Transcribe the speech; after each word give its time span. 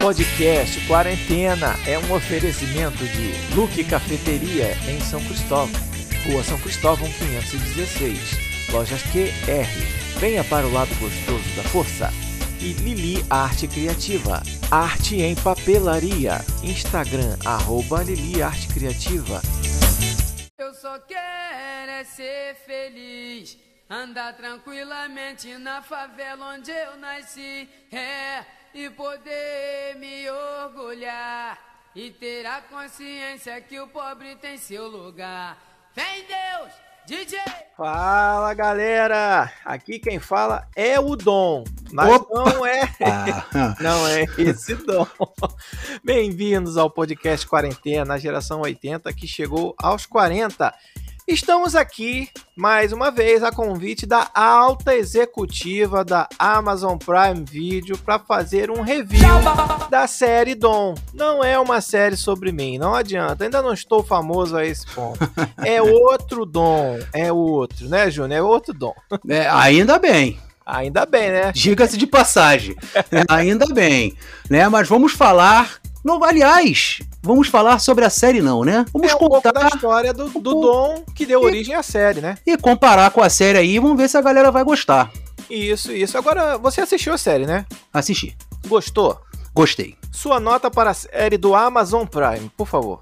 podcast 0.00 0.80
Quarentena 0.86 1.74
é 1.86 1.98
um 1.98 2.14
oferecimento 2.14 3.04
de 3.04 3.54
Luque 3.54 3.84
Cafeteria 3.84 4.72
em 4.88 4.98
São 4.98 5.22
Cristóvão, 5.22 5.78
Rua 6.24 6.42
São 6.42 6.58
Cristóvão 6.58 7.06
516, 7.06 8.70
Lojas 8.72 9.02
QR. 9.02 10.18
Venha 10.18 10.42
para 10.42 10.66
o 10.66 10.72
lado 10.72 10.88
gostoso 10.98 11.54
da 11.54 11.62
força. 11.64 12.10
E 12.60 12.72
Lili 12.72 13.24
Arte 13.28 13.68
Criativa, 13.68 14.42
arte 14.70 15.20
em 15.20 15.34
papelaria. 15.34 16.40
Instagram, 16.62 17.36
arroba 17.44 18.02
Lili 18.02 18.42
Arte 18.42 18.68
Criativa. 18.68 19.42
Eu 20.58 20.72
só 20.72 20.98
quero 21.00 21.90
é 21.90 22.04
ser 22.04 22.54
feliz, 22.66 23.58
andar 23.88 24.34
tranquilamente 24.34 25.58
na 25.58 25.82
favela 25.82 26.54
onde 26.54 26.70
eu 26.70 26.96
nasci, 26.96 27.68
é, 27.92 28.44
e 28.74 28.88
poder 28.90 29.96
me 29.96 30.28
orgulhar 30.30 31.58
e 31.94 32.10
ter 32.10 32.46
a 32.46 32.60
consciência 32.62 33.60
que 33.60 33.80
o 33.80 33.88
pobre 33.88 34.36
tem 34.36 34.56
seu 34.56 34.86
lugar. 34.86 35.58
Vem 35.94 36.24
Deus, 36.26 36.72
DJ! 37.06 37.38
Fala 37.76 38.54
galera, 38.54 39.52
aqui 39.64 39.98
quem 39.98 40.20
fala 40.20 40.68
é 40.76 41.00
o 41.00 41.16
Dom, 41.16 41.64
mas 41.92 42.12
Opa! 42.14 42.44
não 42.44 42.64
é, 42.66 42.82
Ah, 43.04 43.74
não 43.80 44.06
é 44.06 44.24
esse 44.38 44.74
Dom. 44.76 45.06
Bem-vindos 46.04 46.76
ao 46.76 46.88
podcast 46.88 47.46
Quarentena, 47.48 48.14
a 48.14 48.18
geração 48.18 48.60
80 48.60 49.12
que 49.12 49.26
chegou 49.26 49.74
aos 49.78 50.06
40. 50.06 50.72
Estamos 51.30 51.76
aqui 51.76 52.28
mais 52.56 52.92
uma 52.92 53.08
vez 53.08 53.44
a 53.44 53.52
convite 53.52 54.04
da 54.04 54.28
alta 54.34 54.96
executiva 54.96 56.04
da 56.04 56.28
Amazon 56.36 56.96
Prime 56.98 57.44
Video 57.48 57.96
para 57.96 58.18
fazer 58.18 58.68
um 58.68 58.80
review 58.82 59.28
da 59.88 60.08
série 60.08 60.56
Dom. 60.56 60.96
Não 61.14 61.42
é 61.44 61.56
uma 61.56 61.80
série 61.80 62.16
sobre 62.16 62.50
mim, 62.50 62.78
não 62.78 62.96
adianta, 62.96 63.44
ainda 63.44 63.62
não 63.62 63.72
estou 63.72 64.02
famoso 64.02 64.56
a 64.56 64.66
esse 64.66 64.84
ponto. 64.88 65.20
É 65.64 65.80
outro 65.80 66.44
Dom, 66.44 66.98
é 67.14 67.32
outro, 67.32 67.88
né, 67.88 68.10
Júnior? 68.10 68.38
É 68.38 68.42
outro 68.42 68.74
Dom. 68.74 68.94
é, 69.28 69.48
ainda 69.48 70.00
bem, 70.00 70.36
Ainda 70.66 71.06
bem, 71.06 71.30
né? 71.30 71.52
diga-se 71.52 71.96
de 71.96 72.08
passagem, 72.08 72.74
né, 73.10 73.22
ainda 73.28 73.66
bem, 73.72 74.16
né? 74.48 74.68
Mas 74.68 74.88
vamos 74.88 75.12
falar, 75.12 75.78
não, 76.04 76.22
aliás, 76.24 76.98
vamos 77.22 77.48
falar 77.48 77.78
sobre 77.78 78.04
a 78.04 78.10
série 78.10 78.40
não, 78.40 78.64
né? 78.64 78.84
Vamos 78.92 79.10
é 79.10 79.14
um 79.14 79.18
pouco 79.18 79.40
da 79.42 79.52
contar 79.52 79.68
história 79.74 80.12
do, 80.12 80.26
do 80.28 80.40
pouco. 80.40 80.60
Dom 80.60 81.04
que 81.14 81.26
deu 81.26 81.42
origem 81.42 81.74
à 81.74 81.82
série, 81.82 82.20
né? 82.20 82.36
e 82.46 82.56
comparar 82.56 83.10
com 83.10 83.22
a 83.22 83.28
série 83.30 83.58
aí, 83.58 83.78
vamos 83.78 83.96
ver 83.96 84.08
se 84.08 84.16
a 84.16 84.22
galera 84.22 84.50
vai 84.50 84.64
gostar. 84.64 85.10
Isso, 85.48 85.92
isso. 85.92 86.16
Agora, 86.16 86.56
você 86.58 86.80
assistiu 86.80 87.12
a 87.12 87.18
série, 87.18 87.44
né? 87.46 87.66
Assistir, 87.92 88.36
Gostou? 88.68 89.20
gostei. 89.54 89.96
Sua 90.12 90.38
nota 90.38 90.70
para 90.70 90.90
a 90.90 90.94
série 90.94 91.36
do 91.36 91.54
Amazon 91.54 92.04
Prime, 92.06 92.50
por 92.56 92.66
favor. 92.68 93.00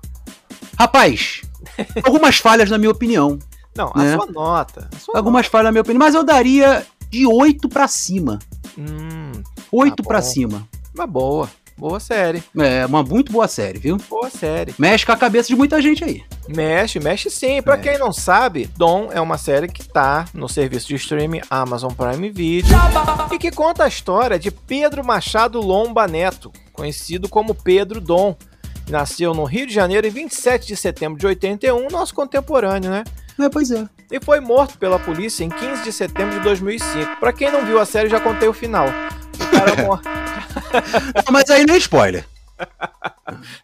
Rapaz, 0.78 1.42
algumas 2.04 2.38
falhas 2.38 2.70
na 2.70 2.78
minha 2.78 2.90
opinião, 2.90 3.38
Não, 3.76 3.90
a 3.94 3.98
Né? 4.02 4.14
sua 4.16 4.26
nota. 4.26 4.88
A 4.94 4.98
sua 4.98 5.16
algumas 5.18 5.46
falhas 5.46 5.66
na 5.66 5.72
minha 5.72 5.82
opinião, 5.82 5.98
mas 5.98 6.14
eu 6.14 6.24
daria 6.24 6.86
de 7.10 7.26
8 7.26 7.68
pra 7.68 7.86
cima, 7.88 8.38
nota. 8.76 8.92
Hum, 8.92 9.32
8 9.72 9.96
Tá 9.96 10.02
bom. 10.20 10.26
cima. 10.26 10.68
uma 10.94 11.06
boa. 11.06 11.50
Boa 11.78 12.00
série. 12.00 12.42
É 12.58 12.84
uma 12.84 13.04
muito 13.04 13.30
boa 13.30 13.46
série, 13.46 13.78
viu? 13.78 13.96
Boa 14.10 14.28
série. 14.28 14.74
Mexe 14.76 15.06
com 15.06 15.12
a 15.12 15.16
cabeça 15.16 15.46
de 15.46 15.54
muita 15.54 15.80
gente 15.80 16.02
aí. 16.02 16.24
Mexe, 16.48 16.98
mexe 16.98 17.30
sim. 17.30 17.62
Pra 17.62 17.76
Mexe. 17.76 17.90
quem 17.90 17.98
não 17.98 18.12
sabe, 18.12 18.68
Dom 18.76 19.10
é 19.12 19.20
uma 19.20 19.38
série 19.38 19.68
que 19.68 19.88
tá 19.88 20.24
no 20.34 20.48
serviço 20.48 20.88
de 20.88 20.96
streaming 20.96 21.40
Amazon 21.48 21.92
Prime 21.92 22.30
Video 22.30 22.76
e 23.30 23.38
que 23.38 23.52
conta 23.52 23.84
a 23.84 23.88
história 23.88 24.40
de 24.40 24.50
Pedro 24.50 25.04
Machado 25.04 25.60
Lomba 25.60 26.08
Neto, 26.08 26.52
conhecido 26.72 27.28
como 27.28 27.54
Pedro 27.54 28.00
Dom. 28.00 28.34
Nasceu 28.90 29.32
no 29.32 29.44
Rio 29.44 29.66
de 29.66 29.72
Janeiro 29.72 30.06
em 30.06 30.10
27 30.10 30.66
de 30.66 30.76
setembro 30.76 31.16
de 31.18 31.26
81, 31.26 31.88
nosso 31.90 32.12
contemporâneo, 32.12 32.90
né? 32.90 33.04
É, 33.38 33.48
pois 33.48 33.70
é. 33.70 33.86
E 34.10 34.18
foi 34.18 34.40
morto 34.40 34.78
pela 34.78 34.98
polícia 34.98 35.44
em 35.44 35.48
15 35.48 35.84
de 35.84 35.92
setembro 35.92 36.34
de 36.34 36.40
2005. 36.40 37.20
Pra 37.20 37.32
quem 37.32 37.52
não 37.52 37.64
viu 37.64 37.78
a 37.78 37.84
série, 37.84 38.08
já 38.08 38.18
contei 38.18 38.48
o 38.48 38.52
final. 38.52 38.86
O 38.88 39.46
cara. 39.50 40.17
Não, 41.26 41.32
mas 41.32 41.50
aí 41.50 41.64
não 41.66 41.74
é 41.74 41.78
spoiler. 41.78 42.24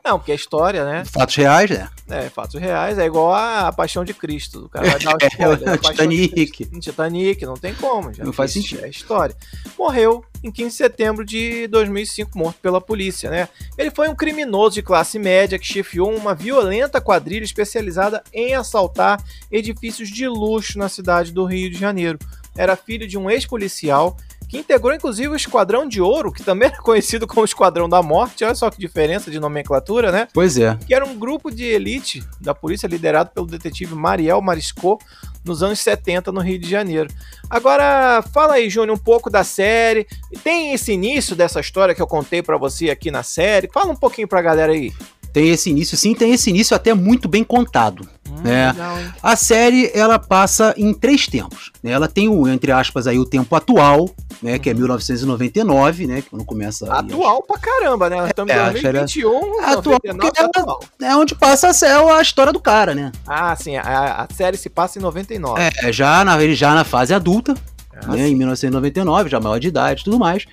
Não, 0.05 0.19
porque 0.19 0.31
é 0.33 0.35
história, 0.35 0.85
né? 0.85 1.05
Fatos 1.05 1.35
reais, 1.35 1.69
né? 1.71 1.89
É, 2.09 2.29
fatos 2.29 2.61
reais. 2.61 2.99
É 2.99 3.07
igual 3.07 3.33
a, 3.33 3.67
a 3.69 3.73
Paixão 3.73 4.05
de 4.05 4.15
Cristo. 4.15 4.67
O 4.67 4.69
cara 4.69 4.89
vai 4.89 5.01
dar 5.01 5.15
o 5.15 5.19
É, 5.23 5.27
spoiler. 5.27 5.79
de 5.79 5.89
Titanic. 5.89 6.81
Titanic, 6.81 7.47
não 7.47 7.57
tem 7.57 7.75
como. 7.75 8.13
Já 8.13 8.25
Não 8.25 8.33
faz 8.33 8.53
sentido. 8.53 8.85
É 8.85 8.89
história. 8.89 9.35
Morreu 9.77 10.25
em 10.45 10.51
15 10.53 10.69
de 10.69 10.77
setembro 10.77 11.25
de 11.25 11.67
2005, 11.69 12.39
morto 12.39 12.59
pela 12.61 12.81
polícia, 12.81 13.31
né? 13.31 13.49
Ele 13.79 13.91
foi 13.91 14.09
um 14.09 14.15
criminoso 14.15 14.75
de 14.75 14.83
classe 14.83 15.19
média 15.19 15.59
que 15.59 15.67
chefiou 15.67 16.15
uma 16.15 16.35
violenta 16.35 17.01
quadrilha 17.01 17.45
especializada 17.45 18.23
em 18.33 18.55
assaltar 18.55 19.21
edifícios 19.51 20.09
de 20.11 20.29
luxo 20.29 20.79
na 20.79 20.89
cidade 20.89 21.33
do 21.33 21.45
Rio 21.45 21.71
de 21.71 21.79
Janeiro. 21.79 22.19
Era 22.57 22.77
filho 22.77 23.07
de 23.07 23.19
um 23.19 23.31
ex-policial 23.31 24.17
que 24.49 24.59
integrou 24.59 24.95
inclusive 24.95 25.29
o 25.29 25.37
Esquadrão 25.37 25.89
de 25.89 26.01
Ouro, 26.01 26.33
que 26.33 26.43
também 26.43 26.69
era 26.73 26.79
conhecido 26.79 27.27
como 27.27 27.45
Esquadrão 27.45 27.89
da 27.89 28.03
Morte. 28.03 28.45
Olha 28.45 28.55
só 28.55 28.71
que 28.71 28.79
diferença 28.79 29.31
de 29.31 29.41
nomenclatura, 29.41 30.13
né? 30.13 30.29
Pois 30.33 30.57
é. 30.57 30.79
que 30.87 30.95
era 30.95 31.05
um 31.05 31.19
grupo 31.19 31.51
de 31.51 31.65
elite 31.65 32.23
da 32.41 32.55
polícia 32.55 32.87
liderado 32.87 33.31
pelo 33.31 33.47
detetive 33.47 33.95
Mariel 33.95 34.41
Mariscot 34.41 35.05
nos 35.45 35.63
anos 35.63 35.81
70 35.81 36.33
no 36.33 36.41
Rio 36.41 36.59
de 36.59 36.69
Janeiro. 36.69 37.09
Agora, 37.51 38.23
fala 38.33 38.55
aí, 38.55 38.71
Júnior, 38.71 38.97
um 38.97 39.01
pouco 39.01 39.29
da 39.29 39.45
série. 39.45 40.07
Tem 40.43 40.73
esse 40.73 40.93
início 40.93 41.37
dessa 41.37 41.61
história 41.61 41.95
que 41.95 42.01
eu 42.01 42.07
contei 42.07 42.43
pra 42.43 42.57
você 42.57 42.91
aqui 42.91 43.11
na 43.11 43.23
série. 43.23 43.69
Fala 43.73 43.93
um 43.93 43.97
pouquinho 43.97 44.27
pra 44.27 44.41
galera 44.41 44.73
aí. 44.73 44.93
Tem 45.34 45.50
esse 45.50 45.69
início, 45.69 45.97
sim, 45.97 46.15
tem 46.15 46.33
esse 46.33 46.49
início 46.49 46.75
até 46.77 46.95
muito 46.95 47.28
bem 47.28 47.43
contado. 47.43 48.09
Hum, 48.31 48.47
É. 48.49 48.71
legal, 48.71 48.99
hein? 49.00 49.12
A 49.21 49.34
série, 49.34 49.91
ela 49.93 50.17
passa 50.19 50.72
em 50.78 50.95
três 50.95 51.27
tempos. 51.27 51.72
né? 51.83 51.91
Ela 51.91 52.06
tem 52.09 52.28
o, 52.28 52.47
entre 52.49 52.71
aspas, 52.71 53.06
aí 53.09 53.19
o 53.19 53.25
tempo 53.27 53.55
atual, 53.56 54.09
né, 54.41 54.59
que 54.61 54.71
é 54.71 54.75
1999, 54.75 56.06
né, 56.06 56.23
que 56.23 56.31
quando 56.31 56.44
começa... 56.44 56.84
aí 56.87 56.99
Atual 57.00 57.43
pra 57.43 57.59
caramba, 57.59 58.09
né? 58.09 58.17
Nós 58.17 58.28
estamos 58.28 58.53
em 58.53 58.56
É, 58.56 58.65
série- 58.81 58.99
2021, 59.00 59.61
Atual, 59.65 59.99
99 60.05 60.17
porque 60.19 60.41
é 60.41 60.44
atual. 60.44 60.81
É 61.03 61.17
onde 61.17 61.34
passa 61.34 61.69
a, 61.69 61.73
sé- 61.75 61.93
a 61.93 62.23
história 62.23 62.53
do 62.53 62.61
cara, 62.61 62.94
né? 62.94 63.11
Ah, 63.27 63.56
sim, 63.56 63.77
a, 63.77 64.23
a 64.28 64.34
série 64.34 64.56
se 64.56 64.71
passa 64.71 64.99
em 65.00 65.03
99. 65.03 65.61
É, 65.83 65.93
já 65.93 66.25
na, 66.25 66.41
ele 66.41 66.55
já 66.55 66.75
na 66.75 66.84
fase 66.84 67.12
adulta, 67.12 67.55
Ah, 67.93 68.06
né, 68.15 68.28
em 68.28 68.37
1999, 68.37 69.28
já 69.31 69.41
maior 69.41 69.59
de 69.59 69.67
idade 69.69 70.03
e 70.03 70.05
tudo 70.05 70.19
mais. 70.19 70.44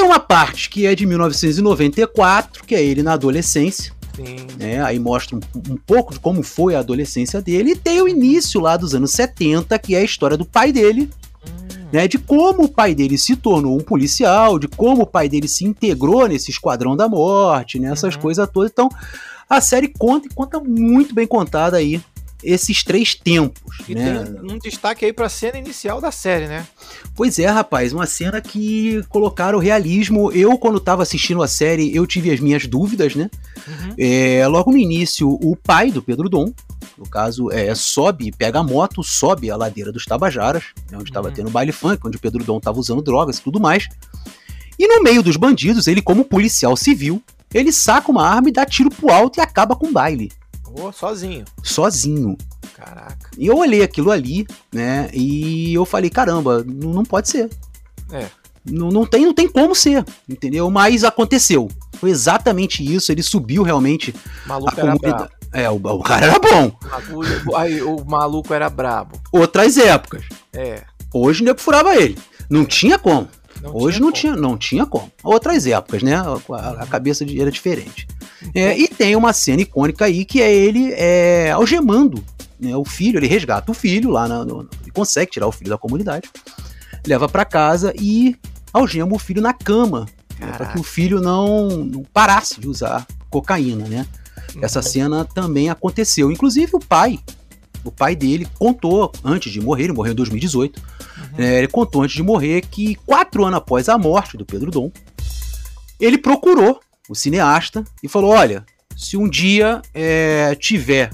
Tem 0.00 0.08
uma 0.08 0.18
parte 0.18 0.70
que 0.70 0.86
é 0.86 0.94
de 0.94 1.04
1994, 1.04 2.64
que 2.64 2.74
é 2.74 2.82
ele 2.82 3.02
na 3.02 3.12
adolescência, 3.12 3.92
sim. 4.16 4.46
né? 4.58 4.82
Aí 4.82 4.98
mostra 4.98 5.36
um, 5.36 5.40
um 5.70 5.76
pouco 5.76 6.14
de 6.14 6.18
como 6.20 6.42
foi 6.42 6.74
a 6.74 6.78
adolescência 6.78 7.42
dele. 7.42 7.72
E 7.72 7.76
tem 7.76 8.00
o 8.00 8.08
início 8.08 8.62
lá 8.62 8.78
dos 8.78 8.94
anos 8.94 9.10
70, 9.10 9.78
que 9.78 9.94
é 9.94 9.98
a 9.98 10.02
história 10.02 10.38
do 10.38 10.44
pai 10.46 10.72
dele, 10.72 11.10
Hum, 11.46 11.86
né? 11.92 12.08
De 12.08 12.16
como 12.18 12.62
o 12.64 12.68
pai 12.68 12.94
dele 12.94 13.18
se 13.18 13.36
tornou 13.36 13.76
um 13.76 13.80
policial, 13.82 14.58
de 14.58 14.68
como 14.68 15.02
o 15.02 15.06
pai 15.06 15.28
dele 15.28 15.46
se 15.48 15.66
integrou 15.66 16.26
nesse 16.26 16.50
esquadrão 16.50 16.96
da 16.96 17.06
morte, 17.06 17.78
né? 17.78 17.92
Essas 17.92 18.14
Uhum. 18.14 18.22
coisas 18.22 18.48
todas. 18.50 18.70
Então, 18.70 18.88
a 19.48 19.60
série 19.60 19.88
conta 19.88 20.28
e 20.28 20.34
conta 20.34 20.60
muito 20.60 21.14
bem 21.14 21.26
contada 21.26 21.76
aí 21.76 22.00
esses 22.42 22.82
três 22.82 23.14
tempos, 23.14 23.78
E 23.88 23.94
né? 23.94 24.24
tem 24.24 24.50
um 24.52 24.58
destaque 24.58 25.04
aí 25.04 25.12
pra 25.12 25.28
cena 25.28 25.58
inicial 25.58 26.00
da 26.00 26.10
série, 26.10 26.46
né? 26.46 26.66
Pois 27.14 27.38
é, 27.38 27.46
rapaz, 27.46 27.92
uma 27.92 28.06
cena 28.06 28.40
que 28.40 29.02
colocaram 29.08 29.58
realismo. 29.58 30.30
Eu, 30.32 30.56
quando 30.58 30.80
tava 30.80 31.02
assistindo 31.02 31.42
a 31.42 31.48
série, 31.48 31.94
eu 31.94 32.06
tive 32.06 32.30
as 32.30 32.40
minhas 32.40 32.66
dúvidas, 32.66 33.14
né? 33.14 33.30
Uhum. 33.66 33.94
É, 33.98 34.46
logo 34.48 34.70
no 34.70 34.78
início, 34.78 35.28
o 35.28 35.54
pai 35.56 35.90
do 35.90 36.02
Pedro 36.02 36.28
Dom, 36.28 36.52
no 36.96 37.08
caso, 37.08 37.50
é, 37.50 37.74
sobe, 37.74 38.30
pega 38.32 38.58
a 38.58 38.62
moto, 38.62 39.02
sobe 39.02 39.50
a 39.50 39.56
ladeira 39.56 39.90
dos 39.92 40.04
Tabajaras, 40.04 40.64
né, 40.90 40.96
onde 40.98 41.10
estava 41.10 41.28
Uhum. 41.28 41.34
tendo 41.34 41.50
baile 41.50 41.72
funk, 41.72 42.06
onde 42.06 42.16
o 42.16 42.20
Pedro 42.20 42.44
Dom 42.44 42.58
estava 42.58 42.78
usando 42.78 43.00
drogas 43.02 43.38
e 43.38 43.42
tudo 43.42 43.58
mais. 43.60 43.88
E 44.78 44.86
no 44.86 45.02
meio 45.02 45.22
dos 45.22 45.36
bandidos, 45.36 45.86
ele, 45.86 46.00
como 46.02 46.24
policial 46.24 46.76
civil, 46.76 47.22
ele 47.52 47.72
saca 47.72 48.10
uma 48.10 48.26
arma 48.26 48.48
e 48.48 48.52
dá 48.52 48.64
tiro 48.64 48.90
pro 48.90 49.10
alto 49.10 49.38
e 49.38 49.42
acaba 49.42 49.74
com 49.76 49.88
o 49.88 49.92
baile, 49.92 50.30
Ô, 50.74 50.92
sozinho. 50.92 51.44
sozinho. 51.62 52.36
Caraca. 52.74 53.30
E 53.36 53.46
eu 53.46 53.56
olhei 53.56 53.82
aquilo 53.82 54.10
ali, 54.10 54.46
né? 54.72 55.10
E 55.12 55.74
eu 55.74 55.84
falei, 55.84 56.10
caramba, 56.10 56.64
não, 56.64 56.92
não 56.92 57.04
pode 57.04 57.28
ser. 57.28 57.50
É. 58.12 58.26
Não, 58.64 58.88
não, 58.88 59.06
tem, 59.06 59.24
não 59.24 59.32
tem 59.34 59.48
como 59.48 59.74
ser, 59.74 60.04
entendeu? 60.28 60.70
Mas 60.70 61.02
aconteceu. 61.02 61.68
Foi 61.94 62.10
exatamente 62.10 62.84
isso. 62.84 63.10
Ele 63.10 63.22
subiu 63.22 63.62
realmente 63.62 64.14
O 64.44 64.48
maluco 64.48 64.70
a 64.70 64.74
comunidade. 64.74 65.30
É, 65.52 65.68
o, 65.68 65.74
o 65.74 66.02
cara 66.02 66.26
era 66.26 66.38
bom. 66.38 66.72
O, 67.50 67.56
aí, 67.56 67.82
o 67.82 68.04
maluco 68.04 68.52
era 68.54 68.70
brabo. 68.70 69.18
Outras 69.32 69.76
épocas. 69.76 70.24
É. 70.52 70.84
Hoje 71.12 71.42
o 71.42 71.44
nego 71.44 71.60
furava 71.60 71.96
ele. 71.96 72.16
Não 72.48 72.64
tinha 72.64 72.98
como. 72.98 73.28
Não 73.62 73.76
Hoje 73.76 73.98
tinha 73.98 74.00
não, 74.00 74.10
como. 74.10 74.12
tinha, 74.12 74.36
não 74.36 74.56
tinha 74.58 74.86
como. 74.86 75.12
Outras 75.22 75.66
épocas, 75.66 76.02
né? 76.02 76.14
A, 76.16 76.82
a 76.82 76.86
cabeça 76.86 77.24
de- 77.24 77.40
era 77.40 77.50
diferente. 77.50 78.06
É, 78.54 78.76
e 78.78 78.88
tem 78.88 79.14
uma 79.16 79.32
cena 79.32 79.60
icônica 79.62 80.04
aí 80.04 80.24
que 80.24 80.40
é 80.40 80.52
ele 80.52 80.92
é, 80.94 81.50
algemando 81.50 82.24
né, 82.58 82.74
o 82.76 82.84
filho. 82.84 83.18
Ele 83.18 83.26
resgata 83.26 83.70
o 83.70 83.74
filho 83.74 84.10
lá, 84.10 84.26
na, 84.26 84.44
no, 84.44 84.60
ele 84.82 84.90
consegue 84.92 85.30
tirar 85.30 85.46
o 85.46 85.52
filho 85.52 85.70
da 85.70 85.76
comunidade, 85.78 86.28
leva 87.06 87.28
pra 87.28 87.44
casa 87.44 87.92
e 87.98 88.34
algema 88.72 89.14
o 89.14 89.18
filho 89.18 89.42
na 89.42 89.52
cama 89.52 90.06
Né, 90.38 90.46
para 90.56 90.66
que 90.66 90.78
o 90.78 90.82
filho 90.82 91.20
não, 91.20 91.68
não, 91.84 92.02
parasse 92.14 92.58
de 92.60 92.66
usar 92.68 93.06
cocaína, 93.28 93.86
né? 93.86 94.06
Uhum. 94.54 94.60
Essa 94.64 94.80
cena 94.82 95.24
também 95.24 95.68
aconteceu. 95.68 96.30
Inclusive 96.32 96.70
o 96.74 96.80
pai, 96.80 97.18
o 97.84 97.90
pai 97.90 98.16
dele 98.16 98.48
contou 98.58 99.12
antes 99.22 99.52
de 99.52 99.60
morrer, 99.60 99.84
ele 99.84 99.92
morreu 99.92 100.12
em 100.12 100.16
2018. 100.16 100.80
É, 101.40 101.58
ele 101.58 101.68
contou 101.68 102.02
antes 102.02 102.14
de 102.14 102.22
morrer 102.22 102.60
que 102.62 102.94
quatro 103.06 103.44
anos 103.44 103.58
após 103.58 103.88
a 103.88 103.96
morte 103.96 104.36
do 104.36 104.44
Pedro 104.44 104.70
Dom, 104.70 104.92
ele 105.98 106.18
procurou 106.18 106.80
o 107.08 107.14
cineasta 107.14 107.82
e 108.02 108.08
falou: 108.08 108.30
olha, 108.30 108.64
se 108.96 109.16
um 109.16 109.28
dia 109.28 109.80
é, 109.94 110.54
tiver 110.54 111.10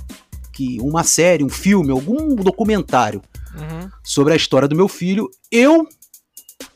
que 0.53 0.79
uma 0.81 1.05
série, 1.05 1.45
um 1.45 1.49
filme, 1.49 1.91
algum 1.91 2.35
documentário 2.35 3.23
uhum. 3.55 3.89
sobre 4.03 4.33
a 4.33 4.37
história 4.37 4.67
do 4.67 4.75
meu 4.75 4.89
filho, 4.89 5.31
eu 5.51 5.87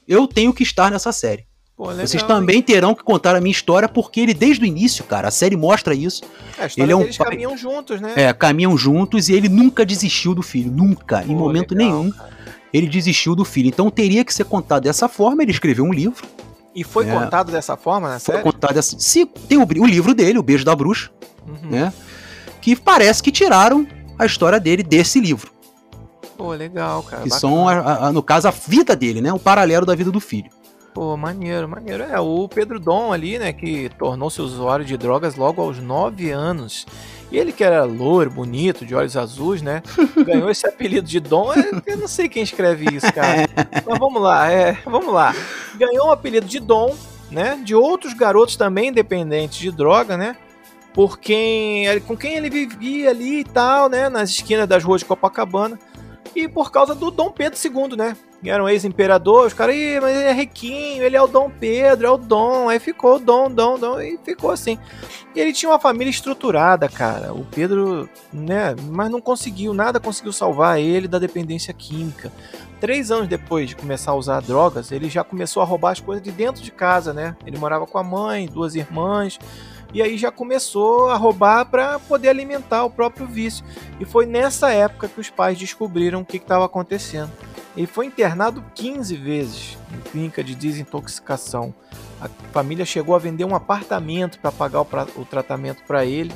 eu 0.07 0.27
tenho 0.27 0.53
que 0.53 0.63
estar 0.63 0.91
nessa 0.91 1.13
série. 1.13 1.47
Pô, 1.77 1.89
legal, 1.89 2.07
Vocês 2.07 2.23
também 2.23 2.57
hein? 2.57 2.63
terão 2.63 2.95
que 2.95 3.03
contar 3.03 3.35
a 3.35 3.41
minha 3.41 3.51
história, 3.53 3.89
porque 3.89 4.21
ele, 4.21 4.35
desde 4.35 4.63
o 4.63 4.67
início, 4.67 5.03
cara, 5.03 5.29
a 5.29 5.31
série 5.31 5.57
mostra 5.57 5.95
isso. 5.95 6.23
É, 6.59 6.69
ele 6.77 6.93
é 6.93 6.97
um 6.97 7.11
caminham 7.11 7.57
juntos, 7.57 8.01
né? 8.01 8.13
É, 8.17 8.33
caminham 8.35 8.77
juntos 8.77 9.31
e 9.31 9.33
ele 9.33 9.49
nunca 9.49 9.87
desistiu 9.87 10.35
do 10.35 10.43
filho. 10.43 10.71
Nunca, 10.71 11.23
Pô, 11.23 11.33
em 11.33 11.35
momento 11.35 11.75
legal, 11.75 12.03
nenhum, 12.03 12.11
cara. 12.11 12.40
Ele 12.73 12.87
desistiu 12.87 13.35
do 13.35 13.45
filho. 13.45 13.69
Então 13.69 13.91
teria 13.91 14.25
que 14.25 14.33
ser 14.33 14.45
contado 14.45 14.85
dessa 14.85 15.09
forma. 15.09 15.43
Ele 15.43 15.51
escreveu 15.51 15.85
um 15.85 15.93
livro. 15.93 16.27
E 16.75 16.85
foi 16.85 17.09
é, 17.09 17.13
contado 17.13 17.51
dessa 17.51 17.77
forma 17.77 18.09
na 18.09 18.19
foi 18.19 18.35
série? 18.35 18.45
Contado 18.45 18.75
dessa. 18.75 18.99
Se, 18.99 19.27
tem 19.27 19.59
o, 19.59 19.63
o, 19.63 19.87
livro 19.87 20.15
dele, 20.15 20.39
O 20.39 20.43
Beijo 20.43 20.65
da 20.65 20.75
Bruxa, 20.75 21.11
uhum. 21.47 21.71
né? 21.71 21.93
Que 22.61 22.77
parece 22.77 23.23
que 23.23 23.33
tiraram 23.33 23.87
a 24.19 24.25
história 24.27 24.61
dele 24.61 24.83
desse 24.83 25.21
livro. 25.21 25.51
Pô, 26.37 26.53
legal, 26.53 27.03
cara. 27.03 27.23
Que 27.23 27.29
bacana. 27.29 27.41
são, 27.41 27.69
a, 27.69 28.07
a, 28.07 28.13
no 28.13 28.23
caso, 28.23 28.47
a 28.47 28.51
vida 28.51 28.95
dele, 28.95 29.21
né? 29.21 29.33
O 29.33 29.39
paralelo 29.39 29.85
da 29.85 29.95
vida 29.95 30.11
do 30.11 30.21
filho. 30.21 30.51
Pô, 30.93 31.17
maneiro, 31.17 31.69
maneiro. 31.69 32.03
É, 32.03 32.19
o 32.19 32.49
Pedro 32.49 32.81
Dom 32.81 33.13
ali, 33.13 33.39
né, 33.39 33.53
que 33.53 33.89
tornou-se 33.91 34.43
usuário 34.43 34.85
de 34.85 34.97
drogas 34.97 35.37
logo 35.37 35.63
aos 35.63 35.79
9 35.79 36.31
anos. 36.31 36.85
E 37.31 37.39
ele 37.39 37.53
que 37.53 37.63
era 37.63 37.85
loiro, 37.85 38.29
bonito, 38.29 38.85
de 38.85 38.93
olhos 38.93 39.17
azuis, 39.17 39.63
né, 39.63 39.83
ganhou 40.27 40.51
esse 40.51 40.67
apelido 40.67 41.07
de 41.07 41.21
Dom. 41.21 41.53
É, 41.55 41.71
eu 41.87 41.97
não 41.97 42.09
sei 42.09 42.29
quem 42.29 42.43
escreve 42.43 42.97
isso, 42.97 43.13
cara. 43.13 43.49
Mas 43.87 43.99
vamos 43.99 44.21
lá, 44.21 44.51
é, 44.51 44.79
vamos 44.85 45.13
lá. 45.13 45.33
Ganhou 45.77 46.09
o 46.09 46.13
apelido 46.13 46.47
de 46.47 46.59
Dom, 46.59 46.97
né, 47.31 47.61
de 47.65 47.75
outros 47.75 48.13
garotos 48.13 48.57
também 48.57 48.93
dependentes 48.93 49.59
de 49.59 49.71
droga, 49.71 50.17
né, 50.17 50.37
por 50.93 51.21
quem, 51.21 52.01
com 52.01 52.17
quem 52.17 52.35
ele 52.35 52.51
vivia 52.51 53.11
ali 53.11 53.41
e 53.41 53.45
tal, 53.45 53.89
né, 53.89 54.09
nas 54.09 54.31
esquinas 54.31 54.67
das 54.67 54.83
ruas 54.83 55.03
de 55.03 55.05
Copacabana 55.05 55.79
e 56.35 56.49
por 56.49 56.71
causa 56.71 56.95
do 56.95 57.11
Dom 57.11 57.31
Pedro 57.31 57.59
II, 57.63 57.97
né? 57.97 58.17
Era 58.43 58.63
um 58.65 58.69
ex-imperador, 58.69 59.47
os 59.47 59.53
caras, 59.53 59.75
mas 60.01 60.17
ele 60.17 60.29
é 60.29 60.33
riquinho, 60.33 61.03
ele 61.03 61.17
é 61.17 61.21
o 61.21 61.27
Dom 61.27 61.51
Pedro, 61.51 62.07
é 62.07 62.11
o 62.11 62.17
Dom, 62.17 62.69
aí 62.69 62.79
ficou 62.79 63.19
Dom, 63.19 63.51
Dom, 63.51 63.79
Dom, 63.79 64.01
e 64.01 64.19
ficou 64.25 64.51
assim. 64.51 64.79
E 65.35 65.41
ele 65.41 65.53
tinha 65.53 65.71
uma 65.71 65.79
família 65.79 66.11
estruturada, 66.11 66.89
cara. 66.89 67.35
O 67.35 67.45
Pedro, 67.45 68.09
né, 68.33 68.75
mas 68.91 69.11
não 69.11 69.21
conseguiu, 69.21 69.75
nada 69.75 70.01
conseguiu 70.01 70.33
salvar 70.33 70.81
ele 70.81 71.07
da 71.07 71.19
dependência 71.19 71.75
química. 71.75 72.33
Três 72.81 73.11
anos 73.11 73.29
depois 73.29 73.69
de 73.69 73.77
começar 73.77 74.13
a 74.13 74.17
usar 74.17 74.41
drogas, 74.41 74.91
ele 74.91 75.11
já 75.11 75.23
começou 75.23 75.63
a 75.63 75.67
roubar 75.67 75.91
as 75.91 76.01
coisas 76.01 76.25
de 76.25 76.33
dentro 76.33 76.63
de 76.63 76.71
casa, 76.71 77.13
né? 77.13 77.37
Ele 77.45 77.59
morava 77.59 77.87
com 77.87 77.99
a 77.99 78.03
mãe, 78.03 78.47
duas 78.47 78.75
irmãs, 78.75 79.39
e 79.93 80.03
aí 80.03 80.17
já 80.17 80.31
começou 80.31 81.09
a 81.09 81.17
roubar 81.17 81.67
para 81.67 81.99
poder 81.99 82.29
alimentar 82.29 82.85
o 82.85 82.91
próprio 82.91 83.27
vício. 83.27 83.65
E 83.99 84.05
foi 84.05 84.27
nessa 84.27 84.71
época 84.73 85.09
que 85.09 85.21
os 85.21 85.31
pais 85.31 85.59
descobriram 85.59 86.21
o 86.21 86.25
que 86.25 86.37
estava 86.37 86.65
acontecendo. 86.65 87.31
Ele 87.77 87.87
foi 87.87 88.07
internado 88.07 88.65
15 88.75 89.17
vezes 89.17 89.79
em 89.93 90.11
clínica 90.11 90.43
de 90.43 90.55
desintoxicação. 90.55 91.75
A 92.21 92.29
família 92.53 92.85
chegou 92.85 93.15
a 93.15 93.19
vender 93.19 93.45
um 93.45 93.55
apartamento 93.55 94.39
para 94.39 94.53
pagar 94.53 94.81
o, 94.81 94.85
pra, 94.85 95.07
o 95.17 95.25
tratamento 95.25 95.83
para 95.85 96.05
ele 96.05 96.33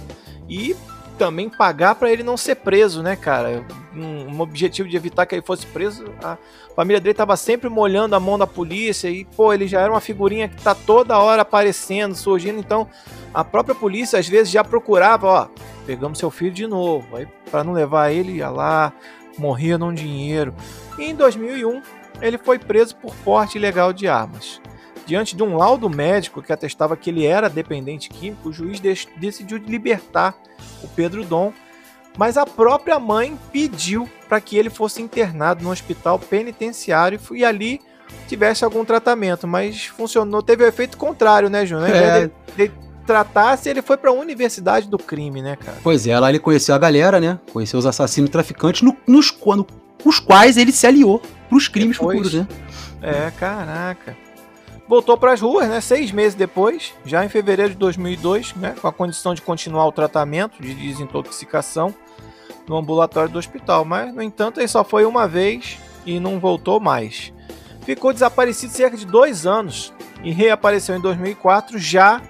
e 0.49 0.75
também 1.19 1.49
pagar 1.49 1.95
para 1.95 2.11
ele 2.11 2.23
não 2.23 2.37
ser 2.37 2.57
preso, 2.57 3.03
né, 3.03 3.17
cara? 3.17 3.65
Um, 3.95 4.35
um, 4.35 4.41
objetivo 4.41 4.89
de 4.89 4.97
evitar 4.97 5.27
que 5.27 5.35
ele 5.35 5.43
fosse 5.43 5.67
preso. 5.67 6.05
A 6.23 6.37
família 6.75 7.01
dele 7.01 7.15
tava 7.15 7.37
sempre 7.37 7.69
molhando 7.69 8.15
a 8.15 8.21
mão 8.21 8.39
da 8.39 8.47
polícia 8.47 9.09
e, 9.09 9.25
pô, 9.25 9.53
ele 9.53 9.67
já 9.67 9.81
era 9.81 9.93
uma 9.93 10.01
figurinha 10.01 10.49
que 10.49 10.63
tá 10.63 10.75
toda 10.75 11.19
hora 11.19 11.43
aparecendo, 11.43 12.15
surgindo. 12.15 12.59
Então, 12.59 12.89
a 13.33 13.45
própria 13.45 13.75
polícia 13.75 14.19
às 14.19 14.29
vezes 14.29 14.53
já 14.53 14.65
procurava, 14.65 15.27
ó, 15.27 15.49
pegamos 15.87 16.19
seu 16.19 16.31
filho 16.31 16.53
de 16.53 16.67
novo. 16.67 17.17
Aí, 17.17 17.27
para 17.51 17.65
não 17.65 17.73
levar 17.73 18.11
ele, 18.11 18.39
ia 18.39 18.51
lá, 18.51 18.93
morria 19.39 19.79
num 19.79 19.95
dinheiro. 19.95 20.55
E 20.99 21.05
em 21.05 21.15
2001, 21.15 21.83
ele 22.21 22.39
foi 22.39 22.59
preso 22.59 22.97
por 22.97 23.15
porte 23.17 23.59
ilegal 23.59 23.93
de 23.93 24.09
armas. 24.09 24.61
Diante 25.07 25.37
de 25.37 25.43
um 25.43 25.57
laudo 25.57 25.89
médico 25.91 26.43
que 26.43 26.53
atestava 26.53 26.97
que 26.97 27.11
ele 27.11 27.27
era 27.27 27.51
dependente 27.51 28.09
químico, 28.09 28.49
o 28.49 28.53
juiz 28.53 28.81
decidiu 29.17 29.59
libertar 29.59 30.35
o 30.83 30.89
Pedro 30.89 31.25
Dom, 31.25 31.53
mas 32.17 32.37
a 32.37 32.47
própria 32.47 32.99
mãe 32.99 33.39
pediu 33.53 34.09
para 34.29 34.41
que 34.41 34.57
ele 34.57 34.71
fosse 34.71 35.03
internado 35.03 35.63
no 35.63 35.71
hospital 35.71 36.19
penitenciário 36.19 37.21
e 37.33 37.45
ali 37.45 37.81
tivesse 38.29 38.65
algum 38.65 38.85
tratamento, 38.85 39.47
mas 39.47 39.87
funcionou, 39.87 40.43
teve 40.43 40.65
o 40.65 40.67
efeito 40.67 40.97
contrário, 40.97 41.51
né, 41.51 41.67
Júnior? 41.67 41.91
É. 41.91 42.27
De, 42.27 42.33
de 42.57 42.73
tratasse, 43.07 43.69
ele 43.69 43.83
foi 43.83 43.99
para 43.99 44.11
a 44.11 44.15
universidade 44.15 44.89
do 44.89 44.97
crime, 44.97 45.43
né, 45.43 45.57
cara? 45.57 45.77
Pois 45.83 46.07
é, 46.07 46.19
lá 46.19 46.31
ele 46.31 46.39
conheceu 46.39 46.75
a 46.75 46.79
galera, 46.79 47.21
né? 47.21 47.39
Conheceu 47.53 47.79
os 47.79 47.85
assassinos 47.85 48.31
traficantes, 48.31 48.81
no, 48.81 48.97
nos, 49.07 49.31
quando, 49.31 49.67
os 50.03 50.19
quais 50.19 50.57
ele 50.57 50.73
se 50.73 50.87
aliou 50.87 51.21
para 51.49 51.59
os 51.59 51.69
crimes 51.69 51.99
Depois, 51.99 52.17
futuros, 52.17 52.35
né? 52.35 52.47
É, 53.03 53.31
caraca 53.39 54.24
voltou 54.89 55.17
para 55.17 55.33
as 55.33 55.41
ruas, 55.41 55.69
né? 55.69 55.81
Seis 55.81 56.11
meses 56.13 56.35
depois, 56.35 56.95
já 57.05 57.25
em 57.25 57.29
fevereiro 57.29 57.73
de 57.73 57.79
2002, 57.79 58.55
né? 58.55 58.75
Com 58.81 58.89
a 58.89 58.93
condição 58.93 59.35
de 59.35 59.43
continuar 59.43 59.87
o 59.87 59.93
tratamento 59.93 60.63
de 60.63 60.75
desintoxicação 60.75 61.95
no 62.67 62.77
ambulatório 62.77 63.31
do 63.31 63.39
hospital. 63.39 63.85
Mas, 63.85 64.15
no 64.15 64.23
entanto, 64.23 64.61
ele 64.61 64.69
só 64.69 64.85
foi 64.85 65.05
uma 65.05 65.27
vez 65.27 65.79
e 66.07 66.21
não 66.21 66.39
voltou 66.39 66.81
mais. 66.81 67.33
Ficou 67.85 68.13
desaparecido 68.13 68.73
cerca 68.73 68.97
de 68.97 69.07
dois 69.07 69.47
anos 69.47 69.93
e 70.23 70.31
reapareceu 70.31 70.97
em 70.97 71.01
2004, 71.01 71.79
já 71.79 72.23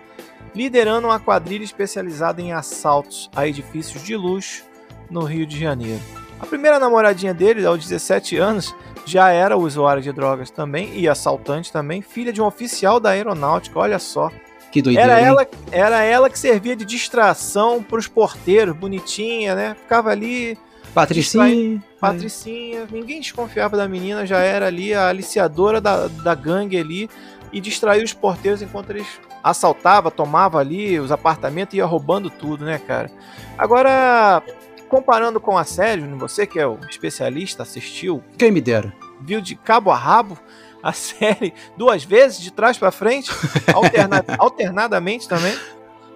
liderando 0.54 1.08
uma 1.08 1.20
quadrilha 1.20 1.64
especializada 1.64 2.40
em 2.40 2.52
assaltos 2.52 3.30
a 3.34 3.46
edifícios 3.46 4.02
de 4.02 4.16
luxo 4.16 4.64
no 5.10 5.22
Rio 5.22 5.46
de 5.46 5.58
Janeiro. 5.58 6.02
A 6.40 6.46
primeira 6.46 6.78
namoradinha 6.78 7.32
dele, 7.32 7.64
aos 7.64 7.86
17 7.86 8.36
anos, 8.36 8.74
já 9.04 9.30
era 9.30 9.56
usuária 9.56 10.02
de 10.02 10.12
drogas 10.12 10.50
também 10.50 10.98
e 10.98 11.08
assaltante 11.08 11.72
também, 11.72 12.02
filha 12.02 12.32
de 12.32 12.40
um 12.40 12.46
oficial 12.46 12.98
da 12.98 13.10
aeronáutica, 13.10 13.78
olha 13.78 13.98
só. 13.98 14.30
Que 14.72 14.82
doideira. 14.82 15.12
Era 15.12 15.20
ela, 15.20 15.46
era 15.70 16.02
ela 16.02 16.30
que 16.30 16.38
servia 16.38 16.74
de 16.74 16.84
distração 16.84 17.82
para 17.82 17.98
os 17.98 18.08
porteiros, 18.08 18.76
bonitinha, 18.76 19.54
né? 19.54 19.76
Ficava 19.80 20.10
ali. 20.10 20.58
Patricinha. 20.92 21.82
Patricinha. 22.00 22.86
Ninguém 22.90 23.20
desconfiava 23.20 23.76
da 23.76 23.86
menina, 23.86 24.26
já 24.26 24.38
era 24.38 24.66
ali 24.66 24.92
a 24.92 25.08
aliciadora 25.08 25.80
da, 25.80 26.08
da 26.08 26.34
gangue 26.34 26.76
ali 26.76 27.08
e 27.52 27.60
distraía 27.60 28.02
os 28.02 28.12
porteiros 28.12 28.62
enquanto 28.62 28.90
eles 28.90 29.06
assaltava, 29.44 30.10
tomava 30.10 30.58
ali 30.58 30.98
os 30.98 31.12
apartamentos 31.12 31.74
e 31.74 31.76
ia 31.76 31.84
roubando 31.84 32.28
tudo, 32.28 32.64
né, 32.64 32.78
cara? 32.78 33.10
Agora, 33.56 34.42
comparando 34.88 35.38
com 35.38 35.56
a 35.56 35.64
série, 35.64 36.00
você 36.14 36.46
que 36.46 36.58
é 36.58 36.66
o 36.66 36.78
especialista, 36.88 37.62
assistiu. 37.62 38.22
Quem 38.38 38.50
me 38.50 38.60
dera. 38.60 38.92
Viu 39.24 39.40
de 39.40 39.54
cabo 39.54 39.90
a 39.90 39.96
rabo 39.96 40.38
a 40.82 40.92
série 40.94 41.54
duas 41.76 42.04
vezes, 42.04 42.40
de 42.40 42.52
trás 42.52 42.76
para 42.76 42.90
frente, 42.90 43.30
alterna 43.72 44.24
alternadamente 44.38 45.28
também. 45.28 45.54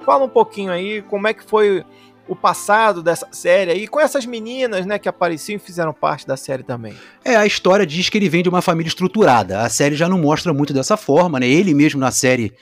Fala 0.05 0.25
um 0.25 0.29
pouquinho 0.29 0.71
aí 0.71 1.03
como 1.03 1.27
é 1.27 1.35
que 1.35 1.45
foi 1.45 1.85
o 2.29 2.37
passado 2.37 3.03
dessa 3.03 3.27
série 3.33 3.71
aí, 3.71 3.89
com 3.89 3.99
essas 3.99 4.27
meninas, 4.27 4.85
né, 4.85 4.99
que 4.99 5.09
apareciam 5.09 5.57
e 5.57 5.59
fizeram 5.59 5.95
parte 5.95 6.27
da 6.27 6.37
série 6.37 6.63
também. 6.63 6.95
É, 7.25 7.35
a 7.35 7.47
história 7.47 7.87
diz 7.87 8.11
que 8.11 8.19
ele 8.19 8.29
vem 8.29 8.43
de 8.43 8.51
uma 8.51 8.61
família 8.61 8.89
estruturada. 8.89 9.63
A 9.63 9.69
série 9.71 9.97
já 9.97 10.09
não 10.09 10.19
mostra 10.19 10.53
muito 10.53 10.75
dessa 10.75 10.97
forma, 10.97 11.41
né? 11.41 11.49
Ele 11.49 11.73
mesmo 11.73 11.99
na 11.99 12.11
série 12.11 12.53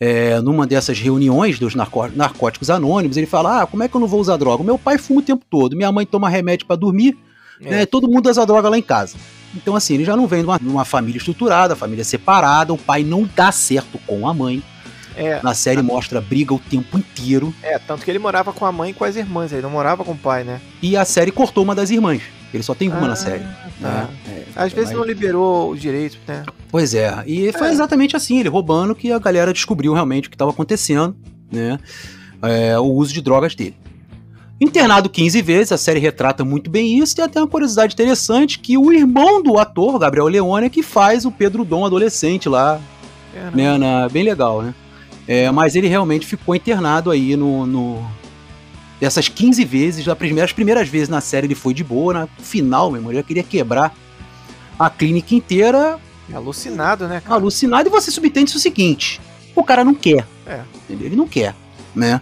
é, 0.00 0.40
numa 0.40 0.66
dessas 0.66 0.98
reuniões 0.98 1.60
dos 1.60 1.76
narcóticos 1.76 2.68
anônimos, 2.68 3.16
ele 3.16 3.26
fala: 3.26 3.62
Ah, 3.62 3.66
como 3.66 3.84
é 3.84 3.88
que 3.88 3.94
eu 3.94 4.00
não 4.00 4.08
vou 4.08 4.20
usar 4.20 4.36
droga? 4.36 4.64
Meu 4.64 4.76
pai 4.76 4.98
fuma 4.98 5.20
o 5.20 5.22
tempo 5.22 5.44
todo, 5.48 5.76
minha 5.76 5.92
mãe 5.92 6.04
toma 6.04 6.28
remédio 6.28 6.66
para 6.66 6.74
dormir, 6.74 7.16
é. 7.60 7.70
né, 7.70 7.86
todo 7.86 8.10
mundo 8.10 8.28
usa 8.28 8.44
droga 8.44 8.68
lá 8.68 8.76
em 8.76 8.82
casa. 8.82 9.16
Então, 9.54 9.76
assim, 9.76 9.94
ele 9.94 10.04
já 10.04 10.16
não 10.16 10.26
vem 10.26 10.40
de 10.40 10.46
uma, 10.46 10.58
de 10.58 10.68
uma 10.68 10.84
família 10.84 11.18
estruturada, 11.18 11.76
família 11.76 12.04
separada, 12.04 12.72
o 12.72 12.78
pai 12.78 13.02
não 13.04 13.28
dá 13.36 13.52
certo 13.52 13.98
com 14.06 14.26
a 14.26 14.34
mãe. 14.34 14.62
É, 15.14 15.40
Na 15.42 15.52
série 15.52 15.80
a... 15.80 15.82
mostra 15.82 16.20
briga 16.20 16.54
o 16.54 16.58
tempo 16.58 16.98
inteiro. 16.98 17.54
É, 17.62 17.78
tanto 17.78 18.04
que 18.04 18.10
ele 18.10 18.18
morava 18.18 18.52
com 18.52 18.64
a 18.64 18.72
mãe 18.72 18.90
e 18.90 18.94
com 18.94 19.04
as 19.04 19.14
irmãs, 19.16 19.52
ele 19.52 19.62
não 19.62 19.70
morava 19.70 20.04
com 20.04 20.12
o 20.12 20.16
pai, 20.16 20.42
né? 20.42 20.60
E 20.80 20.96
a 20.96 21.04
série 21.04 21.30
cortou 21.30 21.62
uma 21.62 21.74
das 21.74 21.90
irmãs. 21.90 22.22
Ele 22.52 22.62
só 22.62 22.74
tem 22.74 22.88
uma 22.88 22.98
ah, 22.98 23.08
na 23.08 23.16
série. 23.16 23.44
Tá. 23.80 23.88
Né? 23.88 24.08
É, 24.28 24.44
Às 24.54 24.72
vezes 24.72 24.92
não 24.92 25.04
liberou 25.04 25.70
o 25.70 25.76
direito, 25.76 26.18
né? 26.26 26.44
Pois 26.70 26.94
é. 26.94 27.22
E 27.26 27.52
foi 27.52 27.68
é. 27.68 27.70
exatamente 27.72 28.14
assim, 28.14 28.40
ele 28.40 28.48
roubando 28.48 28.94
que 28.94 29.10
a 29.10 29.18
galera 29.18 29.52
descobriu 29.52 29.92
realmente 29.94 30.28
o 30.28 30.30
que 30.30 30.34
estava 30.34 30.50
acontecendo, 30.50 31.16
né? 31.50 31.78
É, 32.42 32.78
o 32.78 32.84
uso 32.84 33.12
de 33.12 33.22
drogas 33.22 33.54
dele. 33.54 33.76
Internado 34.62 35.08
15 35.10 35.42
vezes, 35.42 35.72
a 35.72 35.76
série 35.76 35.98
retrata 35.98 36.44
muito 36.44 36.70
bem 36.70 36.96
isso, 36.98 37.16
e 37.18 37.20
até 37.20 37.40
uma 37.40 37.48
curiosidade 37.48 37.94
interessante 37.94 38.60
que 38.60 38.78
o 38.78 38.92
irmão 38.92 39.42
do 39.42 39.58
ator, 39.58 39.98
Gabriel 39.98 40.28
Leone, 40.28 40.66
é 40.66 40.70
que 40.70 40.82
faz 40.84 41.24
o 41.24 41.32
Pedro 41.32 41.64
Dom 41.64 41.84
adolescente 41.84 42.48
lá 42.48 42.80
É, 43.34 43.50
né, 43.56 43.76
na- 43.76 44.08
bem 44.08 44.22
legal, 44.22 44.62
né? 44.62 44.72
É, 45.26 45.50
mas 45.50 45.74
ele 45.74 45.88
realmente 45.88 46.26
ficou 46.26 46.54
internado 46.54 47.10
aí 47.10 47.34
no, 47.36 47.66
no- 47.66 48.06
Essas 49.00 49.26
15 49.28 49.64
vezes, 49.64 50.06
as 50.06 50.16
primeiras, 50.16 50.50
as 50.50 50.54
primeiras 50.54 50.88
vezes 50.88 51.08
na 51.08 51.20
série 51.20 51.48
ele 51.48 51.56
foi 51.56 51.74
de 51.74 51.82
boa, 51.82 52.14
no 52.14 52.28
final, 52.38 52.88
meu 52.88 52.98
irmão, 53.00 53.10
ele 53.10 53.18
já 53.20 53.24
queria 53.26 53.42
quebrar 53.42 53.92
a 54.78 54.88
clínica 54.88 55.34
inteira, 55.34 55.98
É 56.32 56.36
alucinado, 56.36 57.08
né, 57.08 57.20
cara? 57.20 57.34
alucinado, 57.34 57.88
e 57.88 57.90
você 57.90 58.12
subtende 58.12 58.54
o 58.56 58.60
seguinte: 58.60 59.20
o 59.56 59.64
cara 59.64 59.82
não 59.82 59.92
quer. 59.94 60.24
É. 60.46 60.60
Entendeu? 60.84 61.06
Ele 61.08 61.16
não 61.16 61.26
quer, 61.26 61.52
né? 61.94 62.20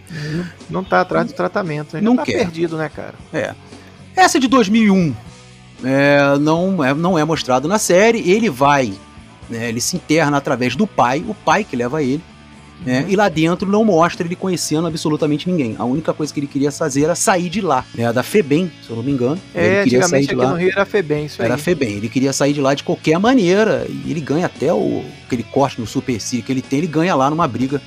Não 0.68 0.82
tá 0.84 1.00
atrás 1.00 1.26
do 1.26 1.32
tratamento, 1.32 1.94
né? 1.94 2.00
Não 2.00 2.16
tá 2.16 2.24
quer. 2.24 2.38
perdido, 2.38 2.76
né, 2.76 2.88
cara? 2.88 3.14
Essa 4.16 4.38
de 4.38 4.48
2001 4.48 5.14
é, 5.84 6.38
não, 6.38 6.84
é, 6.84 6.94
não 6.94 7.18
é 7.18 7.24
mostrado 7.24 7.66
na 7.66 7.78
série. 7.78 8.30
Ele 8.30 8.50
vai, 8.50 8.92
né, 9.48 9.68
ele 9.68 9.80
se 9.80 9.96
interna 9.96 10.36
através 10.36 10.76
do 10.76 10.86
pai, 10.86 11.24
o 11.26 11.34
pai 11.34 11.64
que 11.64 11.76
leva 11.76 12.02
ele. 12.02 12.22
né, 12.84 13.00
Uhum. 13.02 13.08
E 13.08 13.16
lá 13.16 13.28
dentro 13.28 13.68
não 13.70 13.84
mostra 13.84 14.26
ele 14.26 14.36
conhecendo 14.36 14.86
absolutamente 14.86 15.48
ninguém. 15.48 15.76
A 15.78 15.84
única 15.84 16.12
coisa 16.12 16.32
que 16.32 16.40
ele 16.40 16.46
queria 16.46 16.70
fazer 16.72 17.04
era 17.04 17.14
sair 17.14 17.48
de 17.48 17.60
lá, 17.60 17.84
né, 17.94 18.12
da 18.12 18.22
FEBEM, 18.22 18.70
se 18.82 18.90
eu 18.90 18.96
não 18.96 19.02
me 19.02 19.12
engano. 19.12 19.38
É, 19.54 19.80
ele 19.80 19.84
queria 19.84 20.08
sair 20.08 20.20
de 20.22 20.26
aqui 20.26 20.34
lá. 20.34 20.50
no 20.50 20.56
Rio 20.56 20.70
era 20.70 20.84
Febem, 20.84 21.26
isso 21.26 21.42
Era 21.42 21.54
aí. 21.54 21.60
FEBEM, 21.60 21.96
ele 21.96 22.08
queria 22.08 22.32
sair 22.32 22.52
de 22.52 22.60
lá 22.60 22.74
de 22.74 22.82
qualquer 22.82 23.18
maneira. 23.18 23.86
E 23.88 24.10
ele 24.10 24.20
ganha 24.20 24.46
até 24.46 24.72
o 24.72 25.02
aquele 25.26 25.42
corte 25.44 25.80
no 25.80 25.86
supercílio 25.86 26.44
que 26.44 26.50
ele 26.52 26.62
tem, 26.62 26.80
ele 26.80 26.88
ganha 26.88 27.14
lá 27.14 27.30
numa 27.30 27.46
briga 27.46 27.80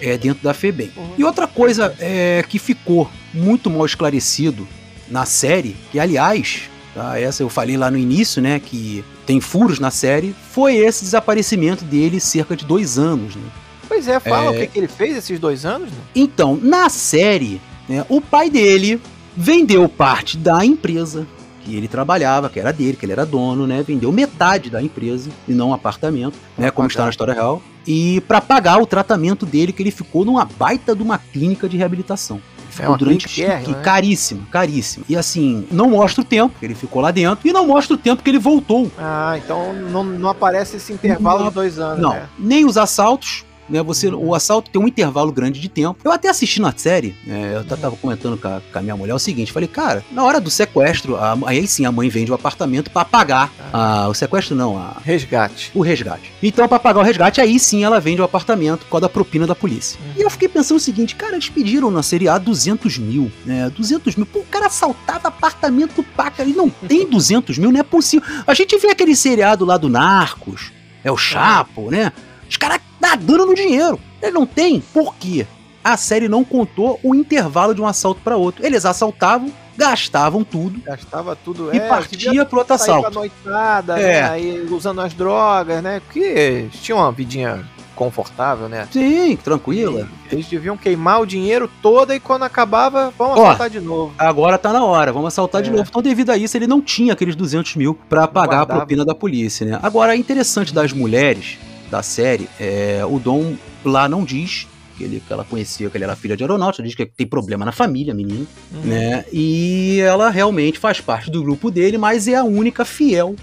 é, 0.00 0.16
dentro 0.18 0.42
da 0.42 0.52
FEBEM. 0.54 0.90
Uhum. 0.96 1.10
E 1.18 1.24
outra 1.24 1.46
coisa 1.46 1.94
é, 1.98 2.44
que 2.48 2.58
ficou 2.58 3.10
muito 3.32 3.70
mal 3.70 3.84
esclarecido 3.86 4.66
na 5.08 5.24
série, 5.24 5.76
que 5.92 5.98
aliás, 6.00 6.62
tá, 6.94 7.18
essa 7.18 7.42
eu 7.42 7.48
falei 7.48 7.76
lá 7.76 7.90
no 7.90 7.96
início, 7.98 8.42
né, 8.42 8.60
que 8.60 9.04
tem 9.24 9.40
furos 9.40 9.78
na 9.78 9.90
série, 9.90 10.34
foi 10.52 10.76
esse 10.76 11.04
desaparecimento 11.04 11.84
dele 11.84 12.20
cerca 12.20 12.56
de 12.56 12.64
dois 12.64 12.98
anos. 12.98 13.34
Né? 13.36 13.42
Pois 13.88 14.08
é, 14.08 14.18
fala 14.20 14.46
É. 14.46 14.50
o 14.50 14.60
que, 14.60 14.66
que 14.66 14.78
ele 14.78 14.88
fez 14.88 15.16
esses 15.16 15.38
dois 15.38 15.64
anos, 15.64 15.90
né? 15.90 15.98
Então, 16.14 16.58
na 16.60 16.88
série, 16.88 17.60
né, 17.88 18.04
o 18.08 18.20
pai 18.20 18.50
dele 18.50 19.00
vendeu 19.36 19.88
parte 19.88 20.36
da 20.36 20.64
empresa 20.64 21.26
que 21.66 21.76
ele 21.76 21.88
trabalhava, 21.88 22.48
que 22.48 22.60
era 22.60 22.72
dele, 22.72 22.96
que 22.96 23.04
ele 23.04 23.12
era 23.12 23.26
dono, 23.26 23.66
né? 23.66 23.82
Vendeu 23.82 24.12
metade 24.12 24.70
da 24.70 24.80
empresa 24.80 25.30
e 25.48 25.52
não 25.52 25.70
um 25.70 25.74
apartamento, 25.74 26.38
né? 26.56 26.70
Como 26.70 26.86
está 26.86 26.98
pagar. 26.98 27.06
na 27.06 27.10
história 27.10 27.34
real. 27.34 27.60
E 27.84 28.20
para 28.22 28.40
pagar 28.40 28.80
o 28.80 28.86
tratamento 28.86 29.44
dele, 29.44 29.72
que 29.72 29.82
ele 29.82 29.90
ficou 29.90 30.24
numa 30.24 30.44
baita 30.44 30.94
de 30.94 31.02
uma 31.02 31.18
clínica 31.18 31.68
de 31.68 31.76
reabilitação. 31.76 32.40
É 32.78 32.86
uma 32.86 32.98
durante 32.98 33.26
clínica 33.26 33.54
térrima, 33.54 33.72
e 33.72 33.76
né? 33.78 33.82
caríssimo, 33.82 34.46
caríssimo. 34.50 35.04
E 35.08 35.16
assim, 35.16 35.66
não 35.72 35.90
mostra 35.90 36.20
o 36.20 36.24
tempo 36.24 36.54
que 36.58 36.64
ele 36.64 36.74
ficou 36.74 37.00
lá 37.00 37.10
dentro 37.10 37.48
e 37.48 37.52
não 37.52 37.66
mostra 37.66 37.94
o 37.94 37.98
tempo 37.98 38.22
que 38.22 38.28
ele 38.28 38.38
voltou. 38.38 38.92
Ah, 38.98 39.38
então 39.42 39.72
não, 39.72 40.04
não 40.04 40.28
aparece 40.28 40.76
esse 40.76 40.92
intervalo 40.92 41.40
Não, 41.40 41.48
de 41.48 41.54
dois 41.54 41.78
anos, 41.78 42.02
Não, 42.02 42.10
né? 42.10 42.28
nem 42.38 42.66
os 42.66 42.76
assaltos. 42.76 43.45
Né, 43.68 43.82
você, 43.82 44.08
o 44.08 44.34
assalto 44.34 44.70
tem 44.70 44.80
um 44.80 44.86
intervalo 44.86 45.32
grande 45.32 45.60
de 45.60 45.68
tempo. 45.68 45.98
Eu 46.04 46.12
até 46.12 46.28
assisti 46.28 46.60
na 46.60 46.72
série, 46.76 47.14
é, 47.26 47.54
eu 47.56 47.64
tava 47.64 47.96
comentando 47.96 48.38
com 48.38 48.46
a, 48.48 48.60
com 48.72 48.78
a 48.78 48.82
minha 48.82 48.96
mulher 48.96 49.14
o 49.14 49.18
seguinte: 49.18 49.52
falei, 49.52 49.68
cara, 49.68 50.04
na 50.12 50.22
hora 50.24 50.40
do 50.40 50.50
sequestro, 50.50 51.16
a- 51.16 51.36
aí 51.46 51.66
sim 51.66 51.84
a 51.84 51.90
mãe 51.92 52.08
vende 52.08 52.30
o 52.30 52.34
apartamento 52.34 52.90
pra 52.90 53.04
pagar 53.04 53.52
a- 53.72 54.06
o 54.08 54.14
sequestro, 54.14 54.54
não, 54.54 54.78
a- 54.78 54.96
Resgate. 55.04 55.70
o 55.74 55.80
resgate. 55.80 56.30
Então, 56.42 56.68
pra 56.68 56.78
pagar 56.78 57.00
o 57.00 57.02
resgate, 57.02 57.40
aí 57.40 57.58
sim 57.58 57.82
ela 57.84 57.98
vende 58.00 58.20
o 58.20 58.24
apartamento 58.24 58.80
por 58.84 58.90
causa 58.92 59.02
da 59.02 59.08
propina 59.08 59.46
da 59.46 59.54
polícia. 59.54 59.98
Uhum. 60.00 60.12
E 60.16 60.22
eu 60.22 60.30
fiquei 60.30 60.48
pensando 60.48 60.76
o 60.76 60.80
seguinte, 60.80 61.16
cara, 61.16 61.32
eles 61.34 61.48
pediram 61.48 61.90
na 61.90 62.02
série 62.02 62.28
A 62.28 62.38
200 62.38 62.98
mil, 62.98 63.32
né? 63.44 63.70
200 63.76 64.14
mil. 64.16 64.26
Pô, 64.26 64.40
o 64.40 64.44
cara 64.44 64.66
assaltava 64.66 65.28
apartamento 65.28 66.02
paca, 66.16 66.42
ele 66.42 66.52
não 66.54 66.68
tem 66.70 67.08
200 67.08 67.58
mil, 67.58 67.72
não 67.72 67.80
é 67.80 67.82
possível. 67.82 68.26
A 68.46 68.54
gente 68.54 68.76
vê 68.78 68.90
aquele 68.90 69.16
seriado 69.16 69.64
lá 69.64 69.76
do 69.76 69.88
Narcos, 69.88 70.70
é 71.02 71.10
o 71.10 71.16
Chapo, 71.16 71.90
né? 71.90 72.12
Os 72.48 72.56
caras 72.56 72.80
nadando 73.00 73.46
no 73.46 73.54
dinheiro. 73.54 73.98
Ele 74.22 74.32
não 74.32 74.46
tem, 74.46 74.80
por 74.80 75.14
quê? 75.16 75.46
A 75.84 75.96
série 75.96 76.28
não 76.28 76.42
contou 76.42 76.98
o 77.02 77.14
intervalo 77.14 77.74
de 77.74 77.80
um 77.80 77.86
assalto 77.86 78.20
para 78.24 78.36
outro. 78.36 78.64
Eles 78.66 78.84
assaltavam, 78.84 79.52
gastavam 79.76 80.42
tudo 80.42 80.80
Gastava 80.80 81.36
tudo. 81.36 81.70
e 81.72 81.76
é, 81.76 81.88
partia 81.88 82.44
pro 82.44 82.58
outro 82.58 82.74
assalto. 82.74 83.10
noitada, 83.12 84.00
É. 84.00 84.22
né? 84.22 84.30
Aí 84.30 84.66
usando 84.68 85.00
as 85.00 85.14
drogas, 85.14 85.82
né? 85.82 86.00
Porque 86.00 86.18
eles 86.18 86.74
tinham 86.82 86.98
uma 86.98 87.12
vidinha 87.12 87.64
confortável, 87.94 88.68
né? 88.68 88.86
Sim, 88.90 89.36
tranquila. 89.36 90.08
Eles 90.30 90.46
deviam 90.46 90.76
queimar 90.76 91.20
o 91.20 91.26
dinheiro 91.26 91.70
todo 91.80 92.12
e 92.12 92.20
quando 92.20 92.42
acabava, 92.42 93.12
vamos 93.16 93.38
Ó, 93.38 93.44
assaltar 93.44 93.70
de 93.70 93.80
novo. 93.80 94.12
Agora 94.18 94.58
tá 94.58 94.72
na 94.72 94.84
hora, 94.84 95.12
vamos 95.12 95.28
assaltar 95.28 95.62
de 95.62 95.70
É. 95.70 95.72
novo. 95.72 95.86
Então, 95.88 96.02
devido 96.02 96.30
a 96.30 96.36
isso, 96.36 96.56
ele 96.56 96.66
não 96.66 96.82
tinha 96.82 97.12
aqueles 97.12 97.34
200 97.36 97.76
mil 97.76 97.94
pra 98.08 98.26
pagar 98.26 98.56
guardava. 98.56 98.72
a 98.72 98.76
propina 98.78 99.04
da 99.04 99.14
polícia, 99.14 99.64
né? 99.64 99.78
Agora, 99.82 100.14
é 100.14 100.16
interessante 100.18 100.74
das 100.74 100.92
mulheres 100.92 101.58
da 101.90 102.02
série, 102.02 102.48
é, 102.60 103.02
o 103.08 103.18
Dom 103.18 103.54
lá 103.84 104.08
não 104.08 104.24
diz 104.24 104.66
que, 104.96 105.04
ele, 105.04 105.22
que 105.26 105.32
ela 105.32 105.44
conhecia 105.44 105.88
que 105.90 105.96
ele 105.96 106.04
era 106.04 106.16
filha 106.16 106.36
de 106.36 106.42
aeronáutica, 106.42 106.82
diz 106.82 106.94
que 106.94 107.04
tem 107.06 107.26
problema 107.26 107.64
na 107.64 107.72
família, 107.72 108.14
menino, 108.14 108.46
Uhum. 108.72 108.80
né? 108.82 109.24
E 109.32 110.00
ela 110.00 110.30
realmente 110.30 110.78
faz 110.78 111.00
parte 111.00 111.30
do 111.30 111.42
grupo 111.42 111.70
dele, 111.70 111.98
mas 111.98 112.26
é 112.28 112.34
a 112.34 112.44
única 112.44 112.84
fiel. 112.84 113.36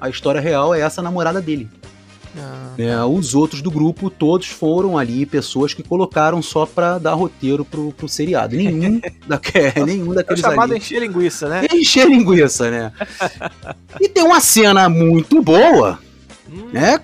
A 0.00 0.08
história 0.08 0.40
real 0.40 0.74
é 0.74 0.80
essa 0.80 1.02
namorada 1.02 1.40
dele. 1.40 1.68
Ah, 2.38 2.74
né? 2.78 3.04
Os 3.04 3.34
outros 3.34 3.60
do 3.60 3.72
grupo, 3.72 4.08
todos 4.08 4.46
foram 4.46 4.96
ali 4.96 5.26
pessoas 5.26 5.74
que 5.74 5.82
colocaram 5.82 6.40
só 6.40 6.64
pra 6.64 6.96
dar 6.96 7.14
roteiro 7.14 7.64
pro, 7.64 7.90
pro 7.92 8.08
seriado. 8.08 8.54
Nenhum, 8.54 9.00
da, 9.26 9.40
é, 9.54 9.84
nenhum 9.84 10.06
É 10.06 10.10
o 10.10 10.14
daqueles 10.14 10.40
chamado 10.40 10.70
ali. 10.70 10.78
encher 10.78 11.00
linguiça, 11.00 11.48
né? 11.48 11.66
Encher 11.74 12.06
linguiça, 12.08 12.70
né? 12.70 12.92
e 14.00 14.08
tem 14.08 14.22
uma 14.22 14.40
cena 14.40 14.88
muito 14.88 15.42
boa, 15.42 15.98
Hum, 16.52 16.68
né? 16.72 17.00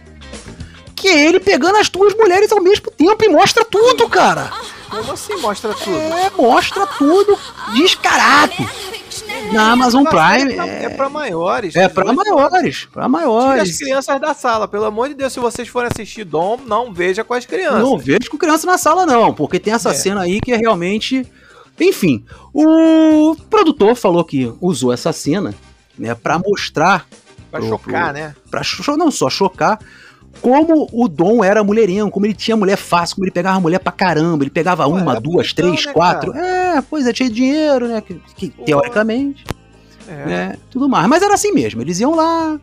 Que 1.07 1.13
é 1.13 1.25
ele 1.29 1.39
pegando 1.39 1.77
as 1.77 1.89
duas 1.89 2.13
mulheres 2.15 2.51
ao 2.51 2.61
mesmo 2.61 2.91
tempo 2.91 3.25
e 3.25 3.29
mostra 3.29 3.65
tudo, 3.65 4.09
cara. 4.09 4.51
Como 4.91 5.13
assim 5.13 5.37
mostra 5.37 5.73
tudo? 5.73 5.97
É, 5.97 6.31
mostra 6.37 6.85
tudo 6.99 7.39
descarado. 7.75 8.53
Na 9.53 9.71
Amazon 9.73 10.03
Prime 10.05 10.53
É, 10.55 10.59
é, 10.59 10.85
é 10.87 10.89
pra 10.89 11.09
maiores. 11.09 11.77
é 11.77 11.89
pra 11.89 12.05
18 12.11 12.17
maiores, 12.17 12.89
pra 12.93 13.05
Tire 13.05 13.05
as 13.05 13.11
maiores. 13.11 13.79
crianças 13.79 14.21
da 14.21 14.35
sala, 14.35 14.67
pelo 14.67 14.85
amor 14.85 15.09
de 15.09 15.15
Deus, 15.15 15.33
se 15.33 15.39
vocês 15.39 15.69
forem 15.69 15.89
assistir 15.93 16.25
Dom, 16.25 16.59
não 16.67 16.93
veja 16.93 17.23
com 17.23 17.35
as 17.35 17.47
crianças. 17.47 17.81
Não 17.81 17.97
vejo 17.97 18.29
com 18.31 18.37
criança 18.37 18.67
na 18.67 18.77
sala, 18.77 19.07
não, 19.07 19.33
porque 19.33 19.61
tem 19.61 19.73
essa 19.73 19.91
É. 19.91 19.95
cena 19.95 20.23
aí 20.23 20.41
que 20.41 20.53
é 20.53 20.57
realmente. 20.57 21.25
Enfim, 21.79 22.25
o 22.53 23.37
produtor 23.49 23.95
falou 23.95 24.25
que 24.25 24.53
usou 24.61 24.93
essa 24.93 25.13
cena, 25.13 25.55
né, 25.97 26.15
pra 26.17 26.39
mostrar, 26.39 27.07
Pra 27.51 27.61
pro- 27.61 27.69
chocar, 27.69 28.05
pro- 28.05 28.13
né? 28.15 28.35
pra 28.51 28.63
cho- 28.65 28.97
não 28.97 29.11
só 29.11 29.31
chocar, 29.31 29.79
como 30.43 30.88
o 30.93 31.09
Dom 31.09 31.43
era 31.45 31.62
mulherengo, 31.64 32.11
como 32.11 32.26
ele 32.26 32.35
tinha 32.35 32.57
mulher 32.57 32.76
fácil, 32.76 33.16
como 33.16 33.25
ele 33.26 33.33
pegava 33.33 33.59
mulher 33.61 33.78
pra 33.81 33.93
caramba, 33.93 34.45
ele 34.45 34.50
pegava 34.50 34.85
Pô, 34.85 34.90
uma, 34.90 35.21
duas, 35.21 35.52
três, 35.52 35.87
né, 35.87 35.93
quatro. 35.93 36.33
É, 36.37 36.83
pois 36.83 37.07
é, 37.07 37.12
tinha 37.12 37.28
dinheiro, 37.31 37.88
né? 37.88 38.00
Que, 38.00 38.21
que, 38.37 38.49
teoricamente, 38.64 39.45
É. 40.09 40.26
né? 40.26 40.57
Tudo 40.71 40.88
mais. 40.88 41.07
Mas 41.09 41.23
era 41.23 41.35
assim 41.35 41.52
mesmo, 41.52 41.81
eles 41.83 41.99
iam 42.00 42.14
lá, 42.14 42.59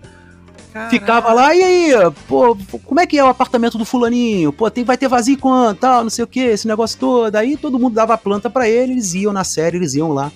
Caraca. 0.72 0.90
ficava 0.90 1.34
lá, 1.34 1.54
e 1.56 1.62
aí, 1.64 1.92
pô, 2.28 2.58
como 2.84 3.00
é 3.00 3.06
que 3.06 3.18
é 3.18 3.24
o 3.24 3.28
apartamento 3.28 3.78
do 3.78 3.86
fulaninho? 3.86 4.52
Pô, 4.54 4.70
tem, 4.72 4.84
vai 4.84 4.98
ter 4.98 5.08
vazio 5.08 5.38
quanto, 5.38 5.80
tal, 5.80 6.04
não 6.04 6.10
sei 6.10 6.24
o 6.24 6.28
que, 6.28 6.40
esse 6.40 6.68
negócio 6.68 6.98
todo. 7.00 7.36
Aí 7.36 7.56
todo 7.58 7.78
mundo 7.80 7.94
dava 7.94 8.14
a 8.14 8.18
planta 8.18 8.50
pra 8.50 8.68
ele, 8.70 8.94
eles 8.94 9.14
iam 9.14 9.32
na 9.34 9.44
série, 9.44 9.78
eles 9.78 9.94
iam 9.94 10.12
lá. 10.14 10.32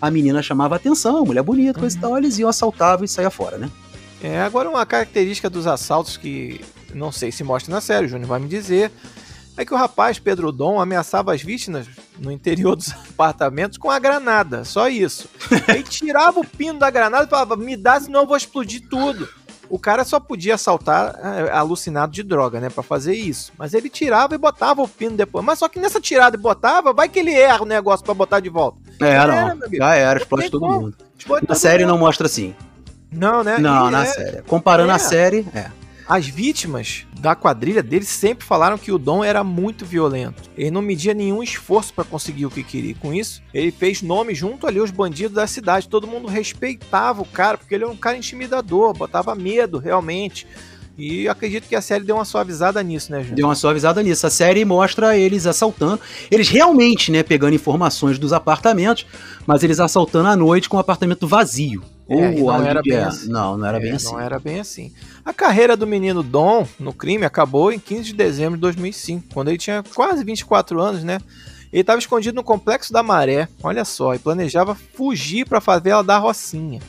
A 0.00 0.10
menina 0.10 0.42
chamava 0.42 0.74
atenção, 0.74 1.24
mulher 1.24 1.42
bonita, 1.44 1.78
coisa 1.78 1.94
e 1.96 2.02
Uhum. 2.02 2.08
tal, 2.08 2.18
eles 2.18 2.38
iam, 2.38 2.48
assaltavam 2.48 3.04
e 3.04 3.08
saia 3.08 3.30
fora, 3.30 3.56
né? 3.56 3.70
É, 4.22 4.40
agora 4.40 4.68
uma 4.68 4.86
característica 4.86 5.50
dos 5.50 5.66
assaltos 5.66 6.16
que 6.16 6.60
não 6.94 7.10
sei 7.10 7.32
se 7.32 7.42
mostra 7.42 7.72
na 7.74 7.80
série, 7.80 8.06
o 8.06 8.08
Júnior 8.08 8.28
vai 8.28 8.38
me 8.38 8.46
dizer, 8.48 8.92
é 9.56 9.64
que 9.64 9.74
o 9.74 9.76
rapaz, 9.76 10.18
Pedro 10.18 10.52
Dom, 10.52 10.80
ameaçava 10.80 11.34
as 11.34 11.42
vítimas 11.42 11.86
no 12.18 12.30
interior 12.30 12.76
dos 12.76 12.92
apartamentos 13.10 13.78
com 13.78 13.90
a 13.90 13.98
granada, 13.98 14.64
só 14.64 14.88
isso. 14.88 15.28
Ele 15.68 15.82
tirava 15.82 16.38
o 16.40 16.46
pino 16.46 16.78
da 16.78 16.90
granada 16.90 17.24
e 17.24 17.28
falava, 17.30 17.56
me 17.56 17.76
dá, 17.76 17.98
senão 18.00 18.20
eu 18.20 18.26
vou 18.26 18.36
explodir 18.36 18.86
tudo. 18.88 19.28
O 19.68 19.78
cara 19.78 20.04
só 20.04 20.20
podia 20.20 20.54
assaltar 20.56 21.18
é, 21.18 21.50
alucinado 21.50 22.12
de 22.12 22.22
droga, 22.22 22.60
né, 22.60 22.68
Pra 22.68 22.82
fazer 22.82 23.14
isso. 23.14 23.52
Mas 23.56 23.72
ele 23.72 23.88
tirava 23.88 24.34
e 24.34 24.38
botava 24.38 24.82
o 24.82 24.88
pino 24.88 25.16
depois. 25.16 25.42
Mas 25.42 25.58
só 25.58 25.66
que 25.66 25.78
nessa 25.80 25.98
tirada 25.98 26.36
e 26.36 26.38
botava, 26.38 26.92
vai 26.92 27.08
que 27.08 27.18
ele 27.18 27.32
erra 27.32 27.62
o 27.62 27.66
negócio 27.66 28.04
pra 28.04 28.12
botar 28.12 28.40
de 28.40 28.50
volta. 28.50 28.76
É, 29.00 29.12
Já 29.12 29.26
não. 29.26 29.34
era, 29.34 29.58
já 29.72 29.94
era, 29.94 30.14
Não 30.16 30.22
explode 30.22 30.50
todo 30.50 30.60
como. 30.60 30.80
mundo. 30.80 30.96
Explode 31.18 31.46
Na 31.48 31.54
série 31.54 31.86
não 31.86 31.94
mundo. 31.94 32.00
mostra 32.00 32.26
assim. 32.26 32.54
Não, 33.12 33.44
né? 33.44 33.58
Não, 33.58 33.88
E 33.88 33.90
na 33.90 34.02
é- 34.04 34.06
série. 34.06 34.42
Comparando 34.42 34.90
É. 34.90 34.94
a 34.94 34.98
série, 34.98 35.46
é. 35.54 35.66
As 36.08 36.26
vítimas 36.26 37.06
da 37.20 37.34
quadrilha 37.36 37.82
dele 37.82 38.04
sempre 38.04 38.44
falaram 38.44 38.76
que 38.76 38.90
o 38.90 38.98
Dom 38.98 39.22
era 39.22 39.44
muito 39.44 39.86
violento. 39.86 40.42
Ele 40.58 40.70
não 40.70 40.82
media 40.82 41.14
nenhum 41.14 41.42
esforço 41.42 41.94
para 41.94 42.04
conseguir 42.04 42.44
o 42.44 42.50
que 42.50 42.62
queria. 42.64 42.94
Com 42.96 43.14
isso, 43.14 43.40
ele 43.54 43.70
fez 43.70 44.02
nome 44.02 44.34
junto 44.34 44.66
ali 44.66 44.78
aos 44.80 44.90
bandidos 44.90 45.34
da 45.34 45.46
cidade. 45.46 45.88
Todo 45.88 46.06
mundo 46.06 46.26
respeitava 46.28 47.22
o 47.22 47.24
cara, 47.24 47.56
porque 47.56 47.74
ele 47.74 47.84
era 47.84 47.92
um 47.92 47.96
cara 47.96 48.16
intimidador, 48.16 48.92
botava 48.92 49.34
medo 49.34 49.78
realmente. 49.78 50.46
E 50.98 51.26
acredito 51.28 51.66
que 51.68 51.74
a 51.76 51.80
série 51.80 52.04
deu 52.04 52.16
uma 52.16 52.24
suavizada 52.24 52.82
nisso, 52.82 53.10
né, 53.10 53.20
Júnior? 53.20 53.36
Deu 53.36 53.46
uma 53.46 53.54
suavizada 53.54 54.02
nisso. 54.02 54.26
A 54.26 54.30
série 54.30 54.62
mostra 54.64 55.16
eles 55.16 55.46
assaltando. 55.46 56.00
Eles 56.30 56.48
realmente, 56.50 57.10
né, 57.10 57.22
pegando 57.22 57.54
informações 57.54 58.18
dos 58.18 58.32
apartamentos, 58.34 59.06
mas 59.46 59.62
eles 59.62 59.80
assaltando 59.80 60.28
à 60.28 60.36
noite 60.36 60.68
com 60.68 60.76
o 60.76 60.80
apartamento 60.80 61.26
vazio. 61.26 61.82
É, 62.08 62.14
Ou 62.14 62.32
não 62.32 62.50
a 62.50 62.66
era 62.68 62.82
bem 62.82 62.92
Lídia- 62.94 63.08
assim. 63.08 63.28
Não, 63.28 63.56
não 63.56 63.66
era 63.66 63.78
bem 63.80 63.90
É, 63.90 63.94
assim. 63.94 64.12
Não 64.12 64.20
era 64.20 64.38
bem 64.38 64.60
assim. 64.60 64.92
A 65.24 65.32
carreira 65.32 65.76
do 65.76 65.86
menino 65.86 66.22
Dom 66.22 66.66
no 66.78 66.92
crime 66.92 67.24
acabou 67.24 67.72
em 67.72 67.78
15 67.78 68.04
de 68.04 68.12
dezembro 68.14 68.56
de 68.56 68.60
2005, 68.62 69.28
quando 69.32 69.48
ele 69.48 69.58
tinha 69.58 69.82
quase 69.94 70.24
24 70.24 70.80
anos, 70.80 71.04
né? 71.04 71.18
Ele 71.72 71.80
estava 71.80 71.98
escondido 71.98 72.34
no 72.34 72.42
Complexo 72.44 72.92
da 72.92 73.02
Maré, 73.02 73.48
olha 73.62 73.84
só, 73.84 74.14
e 74.14 74.18
planejava 74.18 74.74
fugir 74.74 75.46
para 75.48 75.58
a 75.58 75.60
favela 75.60 76.04
da 76.04 76.18
Rocinha. 76.18 76.80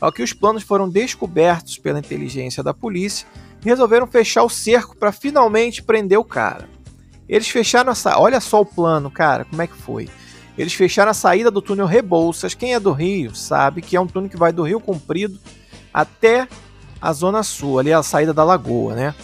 Ao 0.00 0.10
que 0.10 0.22
os 0.22 0.32
planos 0.32 0.62
foram 0.64 0.88
descobertos 0.88 1.78
pela 1.78 1.98
inteligência 2.00 2.62
da 2.62 2.74
polícia, 2.74 3.26
resolveram 3.62 4.06
fechar 4.06 4.42
o 4.42 4.48
cerco 4.48 4.96
para 4.96 5.12
finalmente 5.12 5.82
prender 5.82 6.18
o 6.18 6.24
cara. 6.24 6.68
Eles 7.28 7.48
fecharam 7.48 7.92
essa. 7.92 8.18
Olha 8.18 8.40
só 8.40 8.60
o 8.60 8.66
plano, 8.66 9.10
cara, 9.10 9.44
como 9.44 9.62
é 9.62 9.66
que 9.66 9.76
foi? 9.76 10.08
Eles 10.56 10.72
fecharam 10.72 11.10
a 11.10 11.14
saída 11.14 11.50
do 11.50 11.60
túnel 11.60 11.86
Rebouças. 11.86 12.54
Quem 12.54 12.74
é 12.74 12.80
do 12.80 12.92
Rio 12.92 13.34
sabe 13.34 13.82
que 13.82 13.96
é 13.96 14.00
um 14.00 14.06
túnel 14.06 14.30
que 14.30 14.36
vai 14.36 14.52
do 14.52 14.62
Rio 14.62 14.80
Comprido 14.80 15.38
até 15.92 16.48
a 17.00 17.12
Zona 17.12 17.42
Sul, 17.42 17.78
ali 17.78 17.92
a 17.92 18.02
saída 18.02 18.32
da 18.32 18.42
Lagoa, 18.42 18.94
né? 18.94 19.14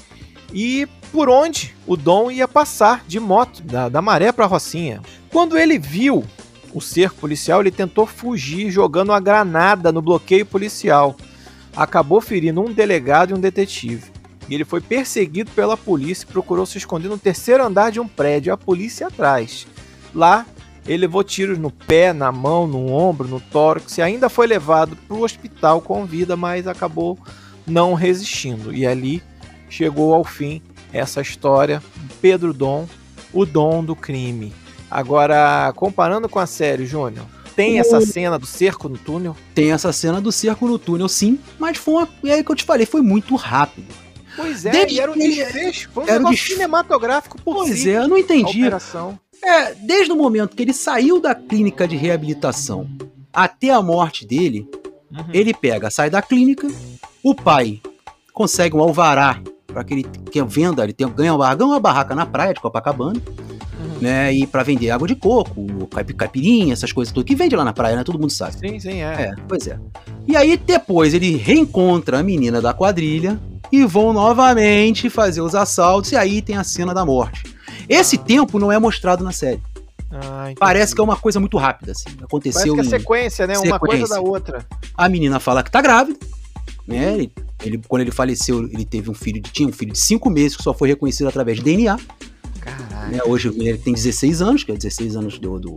E 0.53 0.87
por 1.11 1.29
onde 1.29 1.75
o 1.87 1.97
Dom 1.97 2.31
ia 2.31 2.47
passar 2.47 3.05
de 3.07 3.19
moto, 3.19 3.63
da, 3.63 3.89
da 3.89 4.03
maré 4.03 4.33
para 4.33 4.47
Rocinha. 4.47 5.01
Quando 5.31 5.59
ele 5.59 5.79
viu 5.79 6.25
o 6.73 6.81
cerco 6.81 7.17
policial, 7.17 7.61
ele 7.61 7.71
tentou 7.71 8.07
fugir 8.07 8.71
jogando 8.71 9.11
uma 9.11 9.21
granada 9.21 9.93
no 9.93 10.01
bloqueio 10.01 10.47
policial. 10.47 11.17
Acabou 11.77 12.21
ferindo 12.21 12.61
um 12.61 12.73
delegado 12.73 13.31
e 13.31 13.35
um 13.35 13.41
detetive. 13.41 14.11
E 14.49 14.55
ele 14.55 14.65
foi 14.65 14.81
perseguido 14.81 15.51
pela 15.53 15.77
polícia 15.77 16.25
e 16.25 16.33
procurou 16.33 16.67
se 16.67 16.79
esconder 16.79 17.09
no 17.09 17.19
terceiro 17.19 17.65
andar 17.65 17.91
de 17.91 18.01
um 18.01 18.09
prédio, 18.09 18.53
a 18.53 18.57
polícia 18.57 19.07
atrás. 19.07 19.67
Lá, 20.15 20.47
ele 20.87 20.99
levou 21.03 21.23
tiros 21.23 21.59
no 21.59 21.71
pé, 21.71 22.13
na 22.13 22.33
mão, 22.33 22.67
no 22.67 22.91
ombro, 22.93 23.29
no 23.29 23.41
tórax 23.41 23.99
e 23.99 24.03
ainda 24.03 24.29
foi 24.29 24.47
levado 24.47 24.97
para 24.97 25.17
o 25.17 25.23
hospital 25.23 25.81
com 25.81 26.05
vida, 26.05 26.37
mas 26.37 26.67
acabou 26.67 27.19
não 27.67 27.95
resistindo. 27.95 28.75
E 28.75 28.87
ali 28.87 29.23
chegou 29.69 30.13
ao 30.15 30.25
fim 30.25 30.61
essa 30.93 31.21
história 31.21 31.83
Pedro 32.21 32.53
Dom, 32.53 32.87
o 33.33 33.47
dom 33.47 33.85
do 33.85 33.95
crime. 33.97 34.53
Agora, 34.91 35.73
comparando 35.75 36.29
com 36.29 36.39
a 36.39 36.47
série, 36.47 36.85
Júnior, 36.85 37.25
tem 37.57 37.79
essa 37.79 38.01
cena 38.01 38.39
do 38.39 38.45
cerco 38.47 38.89
no 38.89 38.99
túnel? 38.99 39.37
Tem 39.55 39.73
essa 39.73 39.93
cena 39.93 40.21
do 40.21 40.31
cerco 40.31 40.67
no 40.67 40.79
túnel, 40.79 41.09
sim, 41.09 41.39
mas 41.59 41.79
foi 41.79 41.95
uma. 41.95 42.09
É 42.25 42.35
aí 42.35 42.45
que 42.45 42.51
eu 42.51 42.57
te 42.57 42.65
falei, 42.65 42.85
foi 42.85 43.01
muito 43.01 43.35
rápido. 43.37 43.87
Pois 44.37 44.65
é, 44.65 44.71
Desde 44.71 44.95
e 44.95 45.01
era 45.01 45.11
um 45.13 45.15
desfecho, 45.15 45.91
foi 45.93 46.05
um 46.05 46.07
era 46.07 46.15
um 46.15 46.19
negócio 46.21 46.37
desfecho. 46.37 46.55
cinematográfico 46.55 47.41
por 47.43 47.55
Pois 47.57 47.79
si. 47.81 47.91
é, 47.91 47.97
eu 47.99 48.09
não 48.09 48.17
a 48.17 48.21
entendi. 48.21 48.61
operação. 48.61 49.19
É, 49.45 49.75
desde 49.75 50.13
o 50.13 50.17
momento 50.17 50.55
que 50.57 50.63
ele 50.63 50.73
saiu 50.73 51.21
da 51.21 51.35
clínica 51.35 51.87
de 51.89 51.97
reabilitação 51.97 52.89
até 53.33 53.71
a 53.71 53.83
morte 53.83 54.27
dele, 54.27 54.69
Uhum. 55.11 55.25
ele 55.33 55.53
pega, 55.53 55.91
sai 55.91 56.09
da 56.09 56.23
clínica, 56.23 56.67
o 57.23 57.35
pai 57.35 57.81
consegue 58.33 58.75
um 58.77 58.81
alvará 58.81 59.41
para 59.67 59.83
que 59.85 59.95
ele 59.95 60.05
tenha 60.05 60.45
venda, 60.45 60.83
ele 60.85 60.93
tenha, 60.93 61.09
ganha, 61.11 61.35
uma, 61.35 61.55
ganha 61.55 61.69
uma 61.71 61.81
barraca 61.81 62.15
na 62.15 62.25
praia 62.25 62.55
de 62.55 62.61
Copacabana, 62.61 63.21
Uhum. 63.81 63.99
né, 64.01 64.33
e 64.33 64.47
para 64.47 64.63
vender 64.63 64.91
água 64.91 65.09
de 65.09 65.15
coco, 65.17 65.87
caipi- 65.89 66.15
caipirinha, 66.15 66.73
essas 66.73 66.93
coisas 66.93 67.13
tudo 67.13 67.25
que 67.27 67.35
vende 67.35 67.57
lá 67.57 67.65
na 67.65 67.73
praia, 67.73 67.97
né, 67.97 68.05
todo 68.05 68.19
mundo 68.19 68.31
sabe. 68.33 68.57
Sim, 68.59 68.79
sim, 68.79 69.03
é. 69.03 69.13
É, 69.23 69.35
pois 69.49 69.67
é. 69.67 69.79
E 70.27 70.37
aí 70.37 70.57
depois 70.57 71.13
ele 71.15 71.37
reencontra 71.37 72.21
a 72.21 72.23
menina 72.23 72.61
da 72.63 72.73
quadrilha 72.73 73.39
e 73.73 73.85
vão 73.85 74.13
novamente 74.13 75.11
fazer 75.11 75.41
os 75.41 75.55
assaltos 75.55 76.13
e 76.13 76.17
aí 76.17 76.41
tem 76.41 76.57
a 76.57 76.65
cena 76.65 76.95
da 76.95 77.05
morte. 77.05 77.43
Esse 77.93 78.17
Ah. 78.17 78.19
tempo 78.21 78.59
não 78.59 78.71
é 78.73 78.79
mostrado 78.79 79.23
na 79.25 79.33
série. 79.33 79.61
Ah. 80.11 80.53
Parece 80.59 80.95
que 80.95 81.01
é 81.01 81.05
uma 81.05 81.17
coisa 81.17 81.41
muito 81.41 81.57
rápida, 81.57 81.93
assim. 81.93 82.05
Parece 82.05 82.25
Aconteceu 82.25 82.75
que 82.75 82.81
é 82.81 82.85
em- 82.85 82.89
sequência, 82.89 83.47
né? 83.47 83.59
Uma 83.59 83.79
coisa 83.79 84.03
sequência. 84.07 84.15
da 84.17 84.21
outra. 84.21 84.67
A 84.97 85.09
menina 85.09 85.41
fala 85.41 85.63
que 85.63 85.71
tá 85.71 85.81
grávida, 85.81 86.19
né? 86.87 87.15
Ele, 87.15 87.33
ele- 87.65 87.81
quando 87.89 88.03
ele 88.03 88.11
faleceu, 88.11 88.63
ele 88.65 88.85
teve 88.85 89.11
um 89.11 89.15
filho, 89.15 89.41
de- 89.41 89.51
tinha 89.51 89.69
um 89.69 89.73
filho 89.73 89.93
de 89.93 89.99
5 89.99 90.29
meses 90.29 90.57
que 90.57 90.63
só 90.63 90.75
foi 90.75 90.89
reconhecido 90.89 91.29
através 91.29 91.59
de 91.59 91.65
DNA. 91.65 91.99
Caralho. 92.61 93.11
Né? 93.13 93.19
Hoje 93.27 93.49
ele 93.49 93.79
tem 93.79 93.93
16 93.95 94.41
anos, 94.43 94.63
que 94.65 94.71
é 94.73 94.77
16 94.77 95.17
anos 95.17 95.39
do, 95.39 95.59
do- 95.59 95.77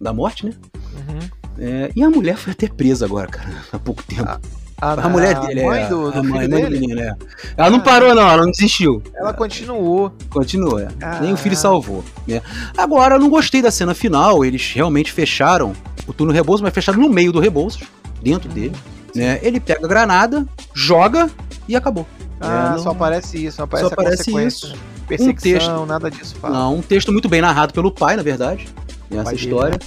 da 0.00 0.12
morte, 0.12 0.46
né? 0.46 0.52
Uhum. 0.74 1.28
É, 1.60 1.90
e 1.96 2.02
a 2.04 2.08
mulher 2.08 2.36
foi 2.36 2.52
até 2.52 2.68
presa 2.68 3.04
agora, 3.04 3.26
cara, 3.26 3.50
há 3.72 3.78
pouco 3.78 4.02
tempo. 4.04 4.40
A, 4.80 5.08
mulher 5.08 5.38
dele, 5.40 5.64
mãe 5.64 5.82
é. 5.82 5.88
do, 5.88 6.10
do 6.12 6.18
a 6.18 6.22
mãe, 6.22 6.44
a 6.44 6.48
mãe 6.48 6.64
do 6.64 6.70
menino, 6.70 7.00
é. 7.00 7.12
Ela 7.56 7.70
não 7.70 7.78
Ah. 7.78 7.82
parou, 7.82 8.14
não, 8.14 8.22
ela 8.22 8.42
não 8.42 8.50
desistiu. 8.52 9.02
ela 9.16 9.32
continuou. 9.34 10.12
Continua, 10.30 10.82
é. 10.82 10.88
Ah. 11.02 11.18
Nem 11.20 11.32
o 11.32 11.36
filho 11.36 11.56
salvou. 11.56 12.04
Né? 12.26 12.40
Agora, 12.76 13.16
eu 13.16 13.18
não 13.18 13.28
gostei 13.28 13.60
da 13.60 13.70
cena 13.72 13.92
final. 13.94 14.44
Eles 14.44 14.72
realmente 14.72 15.10
fecharam 15.12 15.72
o 16.06 16.12
túnel 16.12 16.32
Rebouças, 16.32 16.62
mas 16.62 16.72
fecharam 16.72 17.00
no 17.00 17.08
meio 17.08 17.32
do 17.32 17.40
Rebouças, 17.40 17.82
dentro 18.22 18.48
dele. 18.48 18.74
Né? 19.14 19.40
Ele 19.42 19.58
pega 19.58 19.84
a 19.84 19.88
granada, 19.88 20.46
joga 20.72 21.28
e 21.66 21.74
acabou. 21.74 22.06
Ah, 22.40 22.68
É, 22.68 22.76
não- 22.76 22.78
só 22.84 22.90
aparece 22.90 23.44
isso, 23.44 23.58
não 23.58 23.64
aparece 23.64 23.88
só 23.88 23.94
a 23.94 24.00
aparece 24.00 24.36
isso. 24.46 24.74
Perseguição, 25.08 25.86
nada 25.86 26.08
disso 26.10 26.36
fala. 26.36 26.54
Não, 26.56 26.76
um 26.76 26.82
texto 26.82 27.10
muito 27.10 27.28
bem 27.28 27.40
narrado 27.40 27.72
pelo 27.72 27.90
pai, 27.90 28.14
na 28.14 28.22
verdade, 28.22 28.68
nessa 29.10 29.24
Pai 29.24 29.34
dele, 29.34 29.46
história. 29.48 29.78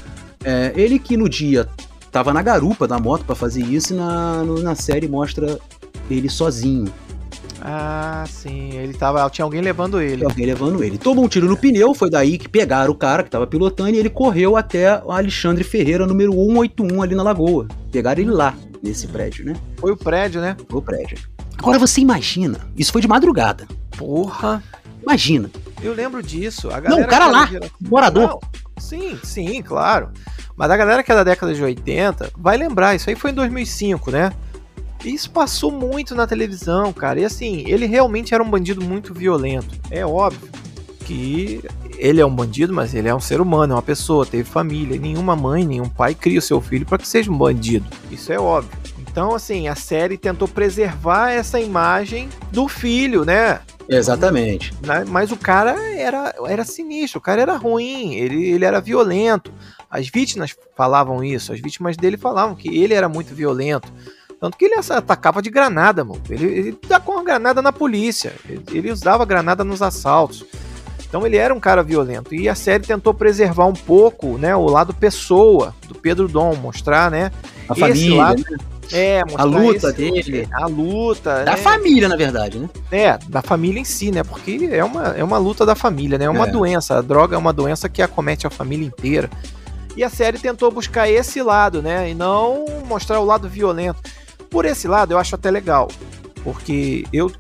É, 0.44 0.74
ele 0.76 0.98
que 1.00 1.16
no 1.16 1.30
dia 1.30 1.70
tava 2.12 2.34
na 2.34 2.42
garupa 2.42 2.88
da 2.88 3.00
moto 3.00 3.24
pra 3.26 3.36
fazer 3.36 3.62
isso 3.64 3.94
e 3.94 3.98
na, 3.98 4.44
no- 4.44 4.62
na 4.62 4.76
série 4.76 5.08
mostra 5.08 5.60
ele 6.10 6.30
sozinho. 6.30 6.92
Ah, 7.64 8.24
sim. 8.28 8.72
Ele 8.76 8.94
tava. 8.94 9.30
Tinha 9.30 9.46
alguém 9.46 9.62
levando 9.62 10.02
ele. 10.02 10.18
Tem 10.18 10.26
alguém 10.28 10.46
levando 10.48 10.84
ele. 10.84 10.98
Tomou 10.98 11.26
um 11.26 11.28
tiro 11.28 11.48
no 11.48 11.56
pneu, 11.56 11.94
foi 11.94 12.10
daí 12.10 12.38
que 12.38 12.50
pegaram 12.50 12.92
o 12.92 12.96
cara 12.96 13.22
que 13.24 13.30
tava 13.30 13.46
pilotando 13.46 13.92
e 13.92 13.98
ele 13.98 14.10
correu 14.10 14.58
até 14.58 15.02
o 15.04 15.12
Alexandre 15.12 15.64
Ferreira, 15.64 16.08
número 16.08 16.32
181, 16.34 17.02
ali 17.04 17.14
na 17.16 17.22
Lagoa. 17.24 17.68
Pegaram 17.92 18.20
ele 18.22 18.32
lá, 18.32 18.56
nesse 18.82 19.08
prédio, 19.08 19.46
né? 19.46 19.54
Foi 19.78 19.92
o 19.92 19.98
prédio, 19.98 20.42
né? 20.42 20.58
O 20.72 20.82
prédio. 20.82 21.20
Agora 21.58 21.78
você 21.78 22.02
imagina, 22.02 22.60
isso 22.76 22.92
foi 22.92 23.02
de 23.02 23.08
madrugada. 23.08 23.68
Porra. 23.96 24.64
Imagina, 25.04 25.50
Eu 25.84 25.94
lembro 25.94 26.22
disso. 26.22 26.70
A 26.70 26.76
Não, 26.76 26.82
galera 26.82 27.06
o 27.06 27.10
cara 27.10 27.28
lá, 27.28 27.46
gera- 27.48 27.68
morador. 27.80 28.28
Não, 28.28 28.40
sim, 28.80 29.18
sim, 29.24 29.62
claro. 29.62 30.10
Mas 30.62 30.70
a 30.70 30.78
galera 30.78 31.02
que 31.02 31.12
é 31.12 31.16
da 31.16 31.24
década 31.24 31.56
de 31.56 31.64
80 31.64 32.34
vai 32.38 32.56
lembrar, 32.56 32.94
isso 32.94 33.10
aí 33.10 33.16
foi 33.16 33.32
em 33.32 33.34
2005, 33.34 34.12
né? 34.12 34.32
Isso 35.04 35.32
passou 35.32 35.72
muito 35.72 36.14
na 36.14 36.28
televisão, 36.28 36.94
cara. 36.94 37.20
E 37.20 37.26
assim, 37.26 37.64
ele 37.66 37.88
realmente 37.88 38.32
era 38.32 38.44
um 38.44 38.48
bandido 38.48 38.80
muito 38.80 39.12
violento. 39.12 39.76
É 39.90 40.06
óbvio 40.06 40.48
que 41.04 41.64
ele 41.98 42.22
é 42.22 42.26
um 42.28 42.36
bandido, 42.36 42.72
mas 42.72 42.94
ele 42.94 43.08
é 43.08 43.16
um 43.16 43.20
ser 43.20 43.42
humano, 43.42 43.74
é 43.74 43.76
uma 43.76 43.82
pessoa, 43.82 44.24
teve 44.24 44.44
família. 44.44 45.00
Nenhuma 45.00 45.36
mãe, 45.36 45.66
nenhum 45.66 45.90
pai 45.90 46.14
cria 46.14 46.38
o 46.38 46.44
seu 46.44 46.62
filho 46.62 46.86
para 46.86 47.00
que 47.00 47.08
seja 47.08 47.32
um 47.32 47.38
bandido. 47.40 47.88
Isso 48.12 48.32
é 48.32 48.40
óbvio. 48.40 48.70
Então, 49.00 49.34
assim, 49.34 49.68
a 49.68 49.74
série 49.74 50.16
tentou 50.16 50.48
preservar 50.48 51.32
essa 51.32 51.60
imagem 51.60 52.30
do 52.52 52.68
filho, 52.68 53.26
né? 53.26 53.62
Exatamente. 53.88 54.74
né? 54.86 55.06
Mas 55.08 55.32
o 55.32 55.38
cara 55.38 55.76
era, 55.94 56.34
era 56.48 56.64
sinistro, 56.64 57.20
o 57.20 57.22
cara 57.22 57.42
era 57.42 57.56
ruim, 57.58 58.16
ele, 58.16 58.50
ele 58.50 58.66
era 58.66 58.80
violento. 58.80 59.52
As 59.90 60.08
vítimas 60.08 60.56
falavam 60.76 61.24
isso, 61.24 61.52
as 61.52 61.60
vítimas 61.60 61.98
dele 61.98 62.18
falavam 62.18 62.56
que 62.56 62.82
ele 62.82 62.94
era 62.94 63.10
muito 63.10 63.36
violento. 63.36 63.92
Tanto 64.40 64.58
que 64.58 64.66
ele 64.66 64.74
atacava 64.74 65.40
de 65.40 65.52
granada, 65.52 66.04
mano. 66.04 66.22
Ele, 66.28 66.46
ele 66.46 66.72
tacou 66.72 67.14
uma 67.14 67.24
granada 67.24 67.62
na 67.62 67.72
polícia. 67.72 68.34
Ele, 68.50 68.64
ele 68.72 68.92
usava 68.92 69.24
granada 69.24 69.64
nos 69.64 69.84
assaltos. 69.84 70.44
Então 71.08 71.28
ele 71.28 71.38
era 71.38 71.54
um 71.54 71.60
cara 71.60 71.84
violento. 71.84 72.34
E 72.34 72.50
a 72.50 72.56
série 72.56 72.88
tentou 72.88 73.14
preservar 73.14 73.66
um 73.66 73.74
pouco, 73.74 74.38
né, 74.38 74.56
o 74.56 74.66
lado 74.66 74.94
pessoa 74.94 75.76
do 75.88 75.94
Pedro 75.94 76.28
Dom, 76.28 76.56
mostrar, 76.56 77.12
né? 77.12 77.32
A 77.72 77.74
esse 77.74 77.80
família, 77.82 78.18
lado- 78.18 78.44
né? 78.50 78.58
É, 78.94 79.22
mostrar 79.24 79.44
luta 79.46 79.88
esse- 79.88 79.94
dele. 79.98 80.48
A 80.52 80.66
luta. 80.68 81.44
da 81.46 81.52
né? 81.52 81.58
família, 81.58 82.10
na 82.10 82.16
verdade, 82.18 82.60
né? 82.60 82.70
É, 82.92 83.18
da 83.30 83.42
família 83.42 83.80
em 83.80 83.86
si, 83.86 84.12
né? 84.12 84.22
Porque 84.24 84.68
é 84.72 84.84
uma, 84.84 85.08
é 85.10 85.24
uma 85.24 85.38
luta 85.38 85.66
da 85.66 85.76
família, 85.76 86.18
né? 86.18 86.26
É 86.26 86.30
uma 86.30 86.48
É. 86.48 86.52
doença. 86.52 86.98
A 86.98 87.02
droga 87.02 87.36
é 87.36 87.40
uma 87.40 87.54
doença 87.54 87.88
que 87.88 88.02
acomete 88.02 88.46
a 88.46 88.50
família 88.50 88.86
inteira. 88.86 89.30
E 89.96 90.04
a 90.04 90.10
série 90.10 90.38
tentou 90.40 90.70
buscar 90.72 91.10
esse 91.10 91.42
lado, 91.42 91.82
né? 91.82 92.10
E 92.10 92.14
não 92.14 92.66
mostrar 92.86 93.20
o 93.20 93.26
lado 93.26 93.48
violento. 93.48 94.02
Por 94.50 94.66
esse 94.66 94.88
lado, 94.88 95.12
eu 95.14 95.18
acho 95.18 95.36
até 95.36 95.50
legal. 95.50 95.88
Porque 96.44 97.06
eu, 97.14 97.32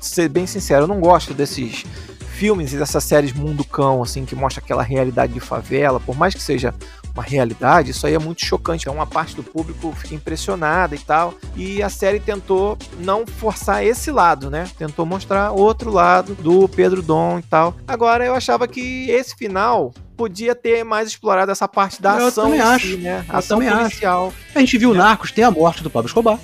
ser 0.00 0.28
bem 0.28 0.46
sincero, 0.46 0.84
eu 0.84 0.88
não 0.88 0.98
gosto 1.00 1.32
desses 1.34 1.84
filmes 2.32 2.72
e 2.72 2.76
dessas 2.76 3.02
séries 3.04 3.32
mundo 3.32 3.64
cão, 3.64 4.02
assim, 4.02 4.24
que 4.24 4.34
mostra 4.34 4.62
aquela 4.62 4.82
realidade 4.82 5.32
de 5.32 5.40
favela. 5.40 6.00
Por 6.00 6.16
mais 6.16 6.34
que 6.34 6.42
seja 6.42 6.74
uma 7.16 7.22
realidade, 7.22 7.92
isso 7.92 8.06
aí 8.06 8.12
é 8.14 8.18
muito 8.18 8.44
chocante. 8.44 8.82
Então, 8.82 8.94
uma 8.94 9.06
parte 9.06 9.34
do 9.34 9.42
público 9.42 9.90
fica 9.96 10.14
impressionada 10.14 10.94
e 10.94 10.98
tal. 10.98 11.34
E 11.56 11.82
a 11.82 11.88
série 11.88 12.20
tentou 12.20 12.76
não 13.00 13.26
forçar 13.26 13.82
esse 13.84 14.10
lado, 14.10 14.50
né? 14.50 14.68
Tentou 14.78 15.06
mostrar 15.06 15.50
outro 15.52 15.90
lado 15.90 16.34
do 16.34 16.68
Pedro 16.68 17.00
Dom 17.00 17.38
e 17.38 17.42
tal. 17.42 17.74
Agora, 17.88 18.24
eu 18.26 18.34
achava 18.34 18.68
que 18.68 19.08
esse 19.10 19.34
final 19.34 19.94
podia 20.16 20.54
ter 20.54 20.84
mais 20.84 21.08
explorado 21.08 21.50
essa 21.50 21.66
parte 21.66 22.00
da 22.02 22.18
Eu 22.18 22.26
ação 22.26 22.44
também 22.44 22.60
acho. 22.60 22.86
si, 22.86 22.96
né? 22.98 23.24
Eu 23.28 23.36
ação 23.36 23.58
também 23.58 23.72
acho. 23.72 23.80
policial. 23.82 24.32
A 24.54 24.60
gente 24.60 24.76
viu 24.78 24.92
Narcos, 24.94 25.32
tem 25.32 25.44
a 25.44 25.50
morte 25.50 25.82
do 25.82 25.88
Pablo 25.90 26.08
Escobar. 26.08 26.38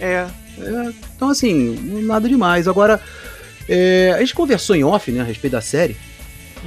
É. 0.00 0.26
É, 0.60 0.92
então, 1.14 1.30
assim, 1.30 2.02
nada 2.02 2.28
demais. 2.28 2.66
Agora, 2.66 3.00
é, 3.68 4.12
a 4.16 4.18
gente 4.20 4.34
conversou 4.34 4.74
em 4.74 4.82
off, 4.82 5.10
né, 5.12 5.20
a 5.20 5.24
respeito 5.24 5.52
da 5.52 5.60
série, 5.60 5.96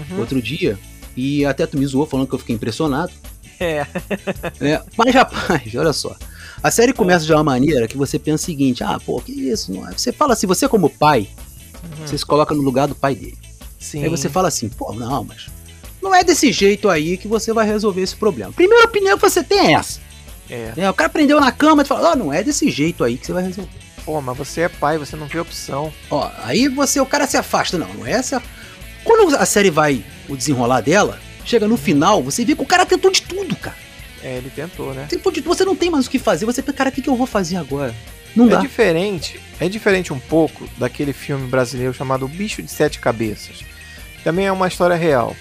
Uhum. 0.10 0.20
outro 0.20 0.42
dia, 0.42 0.80
e 1.18 1.46
até 1.46 1.66
tu 1.68 1.78
me 1.78 1.86
zoou 1.86 2.06
falando 2.06 2.26
que 2.28 2.34
eu 2.34 2.40
fiquei 2.40 2.56
impressionado. 2.56 3.12
É. 3.62 3.86
né? 4.60 4.82
Mas, 4.98 5.14
rapaz, 5.14 5.76
olha 5.76 5.94
só. 5.94 6.16
A 6.64 6.70
série 6.70 6.94
começa 6.94 7.26
de 7.26 7.34
uma 7.34 7.44
maneira 7.44 7.88
que 7.88 7.98
você 7.98 8.18
pensa 8.20 8.44
o 8.44 8.46
seguinte: 8.46 8.84
ah, 8.84 9.00
pô, 9.04 9.22
que 9.22 9.32
isso? 9.32 9.72
Não 9.72 9.88
é? 9.88 9.92
Você 9.92 10.12
fala 10.12 10.34
assim, 10.34 10.48
você 10.48 10.68
como 10.68 10.90
pai, 10.90 11.30
você 12.06 12.18
se 12.18 12.26
coloca 12.26 12.54
no 12.54 12.62
lugar 12.62 12.88
do 12.88 12.96
pai 12.96 13.16
dele. 13.16 13.38
Sim. 13.80 14.04
Aí 14.04 14.10
você 14.10 14.30
fala 14.30 14.48
assim, 14.48 14.70
pô, 14.70 14.94
não, 14.94 15.24
mas 15.24 15.50
não 16.02 16.14
é 16.14 16.24
desse 16.24 16.52
jeito 16.52 16.90
aí 16.90 17.18
que 17.18 17.28
você 17.28 17.54
vai 17.54 17.66
resolver 17.66 18.02
esse 18.02 18.16
problema. 18.16 18.52
Primeira 18.52 18.86
opinião 18.86 19.18
que 19.18 19.30
você 19.30 19.44
tem 19.44 19.68
é 19.68 19.74
essa. 19.74 20.00
É. 20.50 20.74
É, 20.78 20.90
o 20.90 20.94
cara 20.94 21.10
prendeu 21.10 21.40
na 21.40 21.52
cama 21.52 21.84
e 21.84 21.86
fala, 21.86 22.12
ó, 22.12 22.16
não 22.16 22.34
é 22.34 22.44
desse 22.44 22.70
jeito 22.70 23.04
aí 23.04 23.18
que 23.18 23.26
você 23.26 23.34
vai 23.34 23.44
resolver. 23.44 23.70
Pô, 24.04 24.20
mas 24.20 24.38
você 24.38 24.62
é 24.62 24.70
pai, 24.70 24.98
você 24.98 25.16
não 25.16 25.28
vê 25.28 25.40
opção. 25.40 25.94
Ó, 26.10 26.30
aí 26.44 26.68
você, 26.68 27.00
o 27.00 27.06
cara 27.06 27.28
se 27.28 27.38
afasta. 27.38 27.78
Não, 27.78 27.88
não 27.94 28.06
é 28.06 28.12
essa. 28.12 28.42
Quando 29.04 29.36
a 29.36 29.46
série 29.46 29.70
vai 29.70 30.04
o 30.28 30.36
desenrolar 30.36 30.82
dela, 30.82 31.20
chega 31.46 31.68
no 31.68 31.78
final, 31.78 32.22
você 32.24 32.44
vê 32.46 32.56
que 32.56 32.62
o 32.62 32.66
cara 32.66 32.86
tentou 32.86 33.12
de 33.12 33.22
tudo, 33.22 33.56
cara. 33.56 33.76
É, 34.24 34.38
ele 34.38 34.52
tentou, 34.56 34.94
né? 34.94 35.06
Tentou 35.10 35.32
de 35.32 35.42
tudo, 35.42 35.56
você 35.56 35.66
não 35.66 35.76
tem 35.76 35.90
mais 35.90 36.06
o 36.06 36.10
que 36.10 36.20
fazer. 36.20 36.46
Você 36.46 36.62
pensa, 36.62 36.78
cara, 36.78 36.90
o 36.90 36.94
que, 36.94 37.02
que 37.02 37.10
eu 37.10 37.16
vou 37.16 37.26
fazer 37.28 37.58
agora? 37.58 37.94
Não 38.36 38.46
É 38.46 38.50
dá. 38.52 38.60
diferente, 38.60 39.40
é 39.60 39.68
diferente 39.68 40.14
um 40.14 40.20
pouco 40.20 40.68
daquele 40.78 41.12
filme 41.12 41.48
brasileiro 41.48 41.94
chamado 41.94 42.26
O 42.26 42.30
Bicho 42.30 42.62
de 42.62 42.72
Sete 42.72 43.00
Cabeças. 43.00 43.64
Também 44.24 44.46
é 44.46 44.52
uma 44.52 44.68
história 44.68 44.96
real. 44.96 45.36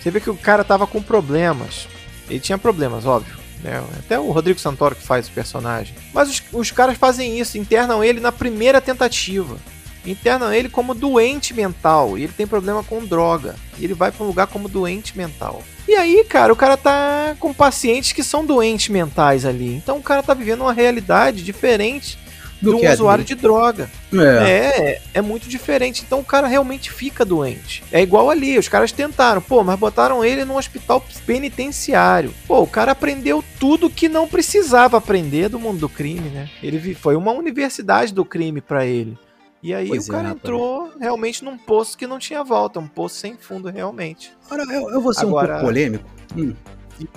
Você 0.00 0.10
vê 0.10 0.20
que 0.20 0.30
o 0.30 0.36
cara 0.36 0.64
tava 0.64 0.86
com 0.86 1.02
problemas. 1.02 1.86
Ele 2.30 2.40
tinha 2.40 2.56
problemas, 2.56 3.04
óbvio. 3.04 3.36
Né? 3.62 3.82
Até 3.98 4.18
o 4.18 4.30
Rodrigo 4.30 4.58
Santoro 4.58 4.94
que 4.96 5.02
faz 5.02 5.28
o 5.28 5.32
personagem. 5.32 5.94
Mas 6.14 6.28
os, 6.30 6.42
os 6.52 6.70
caras 6.70 6.96
fazem 6.96 7.38
isso, 7.38 7.58
internam 7.58 8.02
ele 8.02 8.20
na 8.20 8.32
primeira 8.32 8.80
tentativa. 8.80 9.56
Internam 10.04 10.52
ele 10.52 10.68
como 10.68 10.94
doente 10.94 11.54
mental. 11.54 12.18
E 12.18 12.24
ele 12.24 12.32
tem 12.32 12.46
problema 12.46 12.82
com 12.82 13.04
droga. 13.04 13.54
E 13.78 13.84
ele 13.84 13.94
vai 13.94 14.10
pra 14.10 14.24
um 14.24 14.26
lugar 14.26 14.46
como 14.46 14.68
doente 14.68 15.16
mental. 15.16 15.62
E 15.86 15.94
aí, 15.94 16.24
cara, 16.28 16.52
o 16.52 16.56
cara 16.56 16.76
tá 16.76 17.34
com 17.38 17.52
pacientes 17.52 18.12
que 18.12 18.22
são 18.22 18.44
doentes 18.44 18.88
mentais 18.88 19.44
ali. 19.44 19.74
Então 19.74 19.98
o 19.98 20.02
cara 20.02 20.22
tá 20.22 20.34
vivendo 20.34 20.60
uma 20.60 20.72
realidade 20.72 21.42
diferente 21.42 22.18
Do 22.60 22.72
de 22.72 22.80
que 22.80 22.86
um 22.86 22.88
é 22.88 22.92
usuário 22.94 23.24
de 23.24 23.34
droga. 23.34 23.90
É. 24.12 24.18
É, 24.18 25.02
é 25.14 25.20
muito 25.20 25.48
diferente. 25.48 26.02
Então 26.06 26.20
o 26.20 26.24
cara 26.24 26.46
realmente 26.46 26.90
fica 26.90 27.24
doente. 27.24 27.82
É 27.90 28.00
igual 28.00 28.30
ali, 28.30 28.58
os 28.58 28.68
caras 28.68 28.92
tentaram, 28.92 29.42
pô, 29.42 29.64
mas 29.64 29.78
botaram 29.78 30.24
ele 30.24 30.44
num 30.44 30.56
hospital 30.56 31.04
penitenciário. 31.26 32.32
Pô, 32.46 32.60
o 32.60 32.66
cara 32.66 32.92
aprendeu 32.92 33.42
tudo 33.58 33.90
que 33.90 34.08
não 34.08 34.28
precisava 34.28 34.96
aprender 34.96 35.48
do 35.48 35.58
mundo 35.58 35.80
do 35.80 35.88
crime, 35.88 36.28
né? 36.30 36.48
Ele 36.62 36.94
foi 36.94 37.16
uma 37.16 37.32
universidade 37.32 38.14
do 38.14 38.24
crime 38.24 38.60
pra 38.60 38.86
ele. 38.86 39.18
E 39.62 39.72
aí 39.72 39.86
Pois 39.88 40.08
o 40.08 40.12
é, 40.12 40.14
cara 40.16 40.28
rapaz. 40.28 40.42
entrou 40.44 40.92
realmente 40.98 41.44
num 41.44 41.56
poço 41.56 41.96
que 41.96 42.06
não 42.06 42.18
tinha 42.18 42.42
volta, 42.42 42.80
um 42.80 42.88
poço 42.88 43.14
sem 43.16 43.36
fundo 43.36 43.68
realmente. 43.70 44.32
Agora, 44.46 44.64
eu, 44.72 44.90
eu 44.90 45.00
vou 45.00 45.14
ser 45.14 45.24
Agora- 45.26 45.46
um 45.46 45.50
pouco 45.52 45.64
polêmico. 45.66 46.04
Hum. 46.36 46.54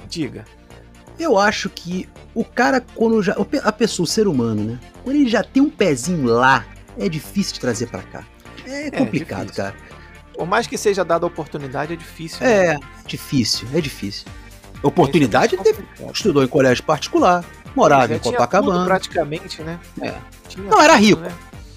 Diga. 0.08 0.46
Eu 1.18 1.40
acho 1.40 1.70
que 1.70 2.08
o 2.34 2.44
cara, 2.44 2.84
quando 2.94 3.22
já. 3.24 3.36
A 3.64 3.72
pessoa, 3.72 4.04
o 4.04 4.08
ser 4.08 4.28
humano, 4.28 4.64
né? 4.64 4.80
Quando 5.04 5.16
ele 5.16 5.30
já 5.30 5.44
tem 5.44 5.64
um 5.64 5.70
pezinho 5.70 6.26
lá, 6.26 6.66
é 6.98 7.08
difícil 7.10 7.54
de 7.54 7.60
trazer 7.62 7.88
pra 7.88 8.02
cá. 8.04 8.24
É 8.66 8.92
complicado, 8.92 9.44
difícil. 9.48 9.64
cara. 9.64 9.76
Por 10.34 10.46
mais 10.46 10.68
que 10.68 10.78
seja 10.78 11.06
dada 11.06 11.26
a 11.26 11.28
oportunidade, 11.28 11.94
é 11.94 11.96
difícil. 11.96 12.46
né? 12.46 12.74
É 12.74 12.80
difícil, 13.08 13.68
é 13.74 13.80
difícil. 13.80 14.28
Oportunidade 14.84 15.56
é 15.56 15.58
teve. 15.64 15.84
Estudou 16.14 16.44
em 16.44 16.48
colégio 16.48 16.84
particular, 16.84 17.46
morava 17.76 18.14
em 18.14 18.20
Copacabana. 18.20 18.86
praticamente, 18.86 19.62
né? 19.64 19.80
É. 20.02 20.14
Não, 20.58 20.82
era 20.82 20.96
rico. 20.96 21.22
né? 21.22 21.32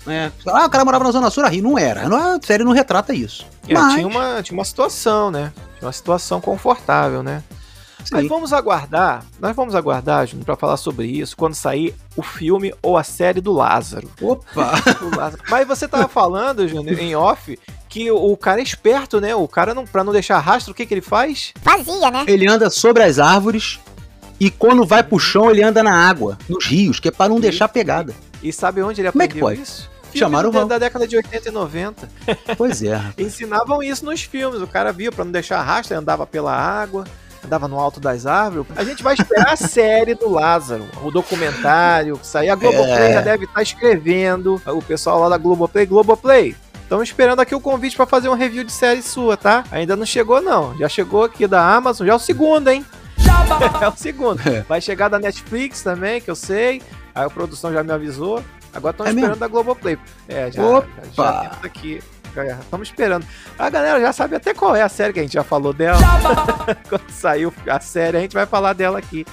É. 0.08 0.32
Ah, 0.46 0.66
o 0.66 0.70
cara 0.70 0.84
morava 0.84 1.04
na 1.04 1.10
Zona 1.10 1.30
Sul, 1.30 1.46
Rio. 1.46 1.62
Não 1.62 1.78
era. 1.78 2.08
Não, 2.08 2.36
A 2.36 2.40
série 2.42 2.64
não 2.64 2.72
retrata 2.72 3.12
isso. 3.14 3.46
É, 3.68 3.74
Mas, 3.74 3.94
tinha, 3.94 4.06
uma, 4.06 4.42
tinha 4.42 4.58
uma 4.58 4.64
situação, 4.64 5.30
né? 5.30 5.52
Tinha 5.78 5.86
uma 5.86 5.92
situação 5.92 6.40
confortável, 6.40 7.22
né? 7.22 7.42
Mas 8.10 8.26
vamos 8.26 8.52
aguardar, 8.52 9.22
nós 9.38 9.54
vamos 9.54 9.74
aguardar, 9.74 10.26
Júnior, 10.26 10.46
pra 10.46 10.56
falar 10.56 10.76
sobre 10.76 11.06
isso 11.06 11.36
quando 11.36 11.54
sair 11.54 11.94
o 12.16 12.22
filme 12.22 12.72
ou 12.80 12.96
a 12.96 13.02
série 13.02 13.40
do 13.40 13.52
Lázaro. 13.52 14.08
Opa! 14.22 14.72
O 15.02 15.14
Lázaro. 15.16 15.42
Mas 15.50 15.66
você 15.66 15.86
tava 15.86 16.08
falando, 16.08 16.66
Júnior, 16.66 16.98
em 16.98 17.14
off, 17.14 17.58
que 17.88 18.10
o 18.10 18.36
cara 18.36 18.60
é 18.60 18.62
esperto, 18.62 19.20
né? 19.20 19.34
O 19.34 19.46
cara, 19.46 19.74
não, 19.74 19.84
pra 19.84 20.02
não 20.02 20.12
deixar 20.12 20.38
rastro, 20.38 20.72
o 20.72 20.74
que 20.74 20.86
que 20.86 20.94
ele 20.94 21.00
faz? 21.02 21.52
Vazia, 21.62 22.10
né? 22.10 22.24
ele 22.26 22.48
anda 22.48 22.70
sobre 22.70 23.02
as 23.02 23.18
árvores 23.18 23.78
e 24.40 24.50
quando 24.50 24.86
vai 24.86 25.02
pro 25.02 25.18
chão, 25.18 25.50
ele 25.50 25.62
anda 25.62 25.82
na 25.82 26.08
água, 26.08 26.38
nos 26.48 26.64
rios, 26.66 27.00
que 27.00 27.08
é 27.08 27.10
pra 27.10 27.28
não 27.28 27.40
deixar 27.40 27.68
pegada. 27.68 28.14
E 28.42 28.52
sabe 28.52 28.80
onde 28.82 29.00
ele 29.00 29.10
Como 29.10 29.22
é 29.22 29.28
que 29.28 29.40
pode? 29.40 29.60
isso? 29.60 29.90
Chamaram 30.14 30.50
da, 30.50 30.64
da 30.64 30.78
década 30.78 31.06
de 31.06 31.16
80 31.16 31.48
e 31.48 31.52
90. 31.52 32.08
Pois 32.56 32.82
é. 32.82 33.00
Ensinavam 33.18 33.82
isso 33.82 34.04
nos 34.04 34.22
filmes. 34.22 34.60
O 34.62 34.66
cara 34.66 34.92
via 34.92 35.12
pra 35.12 35.24
não 35.24 35.32
deixar 35.32 35.62
rastro, 35.62 35.94
ele 35.94 36.00
andava 36.00 36.26
pela 36.26 36.52
água, 36.54 37.04
andava 37.44 37.68
no 37.68 37.78
alto 37.78 38.00
das 38.00 38.26
árvores. 38.26 38.66
A 38.76 38.82
gente 38.84 39.02
vai 39.02 39.14
esperar 39.14 39.52
a 39.52 39.56
série 39.56 40.14
do 40.14 40.28
Lázaro, 40.28 40.84
o 41.02 41.10
documentário 41.10 42.18
que 42.18 42.26
sair. 42.26 42.50
A 42.50 42.54
Globoplay 42.54 43.10
É. 43.10 43.12
já 43.14 43.20
deve 43.20 43.44
estar 43.44 43.62
escrevendo. 43.62 44.60
O 44.66 44.82
pessoal 44.82 45.20
lá 45.20 45.28
da 45.28 45.38
Globoplay, 45.38 45.86
Globoplay. 45.86 46.56
Estamos 46.82 47.06
esperando 47.08 47.40
aqui 47.40 47.54
o 47.54 47.60
convite 47.60 47.94
pra 47.96 48.06
fazer 48.06 48.30
um 48.30 48.34
review 48.34 48.64
de 48.64 48.72
série 48.72 49.02
sua, 49.02 49.36
tá? 49.36 49.62
Ainda 49.70 49.94
não 49.94 50.06
chegou, 50.06 50.40
não. 50.40 50.76
Já 50.78 50.88
chegou 50.88 51.24
aqui 51.24 51.46
da 51.46 51.62
Amazon, 51.74 52.06
já 52.06 52.14
é 52.14 52.16
o 52.16 52.18
segundo, 52.18 52.68
hein? 52.68 52.84
é 53.82 53.88
o 53.88 53.94
segundo. 53.96 54.40
Vai 54.66 54.80
chegar 54.80 55.08
da 55.08 55.18
Netflix 55.18 55.82
também, 55.82 56.18
que 56.20 56.30
eu 56.30 56.34
sei. 56.34 56.80
Aí 57.14 57.24
a 57.26 57.30
produção 57.30 57.70
já 57.72 57.82
me 57.82 57.92
avisou. 57.92 58.42
Agora 58.72 58.92
estamos 58.92 59.10
É 59.10 59.14
esperando 59.14 59.30
mesmo? 59.30 59.40
da 59.40 59.48
Globoplay. 59.48 59.98
É, 60.28 60.50
já, 60.50 60.64
Opa! 60.64 60.86
já, 61.14 61.40
temos 61.50 61.64
aqui. 61.64 62.02
Estamos 62.60 62.88
esperando. 62.88 63.26
A 63.58 63.68
galera 63.68 64.00
já 64.00 64.12
sabe 64.12 64.36
até 64.36 64.54
qual 64.54 64.76
é 64.76 64.82
a 64.82 64.88
série 64.88 65.12
que 65.12 65.18
a 65.18 65.22
gente 65.22 65.32
já 65.32 65.42
falou 65.42 65.72
dela. 65.72 65.98
Quando 66.88 67.10
saiu 67.10 67.52
a 67.66 67.80
série, 67.80 68.16
a 68.16 68.20
gente 68.20 68.34
vai 68.34 68.46
falar 68.46 68.74
dela 68.74 68.98
aqui, 68.98 69.26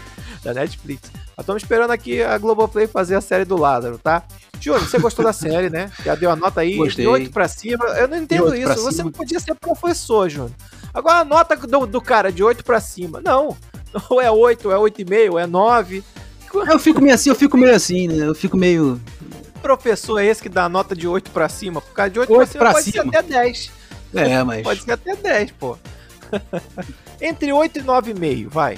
da 0.44 0.54
Netflix. 0.54 1.12
Estamos 1.38 1.62
esperando 1.62 1.92
aqui 1.92 2.24
a 2.24 2.38
Globoplay 2.38 2.88
fazer 2.88 3.16
a 3.16 3.22
série 3.22 3.46
do 3.46 3.58
Lázaro, 3.58 4.00
tá? 4.00 4.24
Júnior, 4.60 4.82
você 4.88 4.98
gostou 4.98 5.24
da 5.24 5.34
série, 5.34 5.70
né? 5.70 5.92
Já 6.04 6.16
deu 6.16 6.32
a 6.32 6.36
nota 6.36 6.62
aí, 6.62 6.78
Gostei. 6.78 7.06
de 7.06 7.12
8 7.12 7.30
pra 7.32 7.48
cima. 7.48 7.86
Eu 7.98 8.08
não 8.08 8.18
entendo 8.18 8.56
isso. 8.56 8.74
Você 8.82 8.92
cima. 8.98 9.04
não 9.04 9.12
podia 9.12 9.40
ser 9.40 9.54
professor, 9.54 10.28
Júnior. 10.30 10.52
Agora 10.94 11.20
a 11.20 11.26
nota 11.26 11.56
do, 11.58 11.86
do 11.86 12.02
cara 12.02 12.32
de 12.32 12.42
8 12.42 12.64
pra 12.64 12.80
cima. 12.80 13.22
Não. 13.24 13.56
Ou 14.10 14.20
é 14.22 14.32
8, 14.32 14.68
ou 14.70 14.88
é 14.88 14.92
8,5, 14.92 15.32
ou 15.32 15.40
é 15.40 15.46
9. 15.46 16.04
Eu 16.70 16.80
fico 16.80 17.02
meio 17.02 17.14
assim, 17.14 17.30
eu 17.30 17.36
fico 17.36 17.58
meio 17.58 17.76
assim, 17.76 18.08
né? 18.08 18.26
Eu 18.28 18.34
fico 18.36 18.56
meio. 18.58 19.00
Professor 19.66 20.20
é 20.20 20.26
esse 20.28 20.44
que 20.44 20.50
dá 20.50 20.70
nota 20.70 20.96
de 20.96 21.08
8 21.08 21.32
pra 21.32 21.50
cima? 21.50 21.82
Por 21.82 21.92
causa 21.92 22.12
de 22.12 22.20
8, 22.20 22.28
pra 22.30 22.38
Oito 22.38 22.52
cima 22.52 22.60
pra 22.66 22.72
pode 22.74 22.92
cima. 22.92 23.04
ser 23.04 23.18
até 23.18 23.24
10. 23.24 23.72
É, 24.14 24.44
mas. 24.44 24.62
Pode 24.62 24.82
ser 24.84 24.92
até 24.92 25.16
10, 25.16 25.52
pô. 25.54 25.76
Entre 27.20 27.52
8 27.52 27.80
e 27.80 27.82
9,5, 27.84 28.48
vai. 28.48 28.78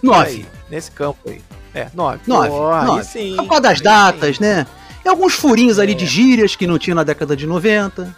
Nove. 0.00 0.28
Aí, 0.30 0.46
nesse 0.70 0.90
campo 0.92 1.18
aí. 1.28 1.42
É, 1.74 1.88
9. 1.92 2.20
Nove, 2.28 2.48
Pô, 2.48 2.70
aí 2.70 2.86
nove. 2.86 3.04
sim. 3.04 3.34
Por 3.36 3.46
causa 3.48 3.60
das 3.62 3.80
datas, 3.80 4.36
sim. 4.36 4.42
né? 4.44 4.66
Tem 5.02 5.10
alguns 5.10 5.34
furinhos 5.34 5.80
ali 5.80 5.92
É. 5.92 5.94
de 5.96 6.06
gírias 6.06 6.54
que 6.54 6.64
não 6.66 6.78
tinha 6.78 6.94
na 6.94 7.02
década 7.02 7.36
de 7.36 7.44
90. 7.46 8.14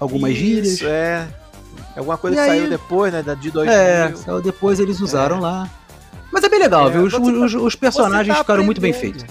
Algumas 0.00 0.32
gírias. 0.34 0.68
Isso, 0.68 0.86
é. 0.86 1.26
Alguma 1.96 2.16
coisa 2.16 2.36
E 2.40 2.44
que 2.44 2.50
aí- 2.50 2.58
saiu 2.60 2.70
depois, 2.70 3.12
né? 3.12 3.22
De 3.38 3.50
2000. 3.50 3.72
É, 3.74 4.14
só 4.16 4.40
depois 4.40 4.80
eles 4.80 5.00
usaram 5.00 5.38
lá. 5.38 5.68
Mas 6.32 6.42
é 6.42 6.48
bem 6.48 6.58
legal, 6.60 6.88
É, 6.88 6.92
viu? 6.92 7.02
Os, 7.04 7.12
os- 7.14 7.54
os 7.54 7.74
personagens 7.76 8.34
tá 8.34 8.42
ficaram 8.42 8.64
muito 8.64 8.80
bem 8.80 8.92
feitos. 8.92 9.24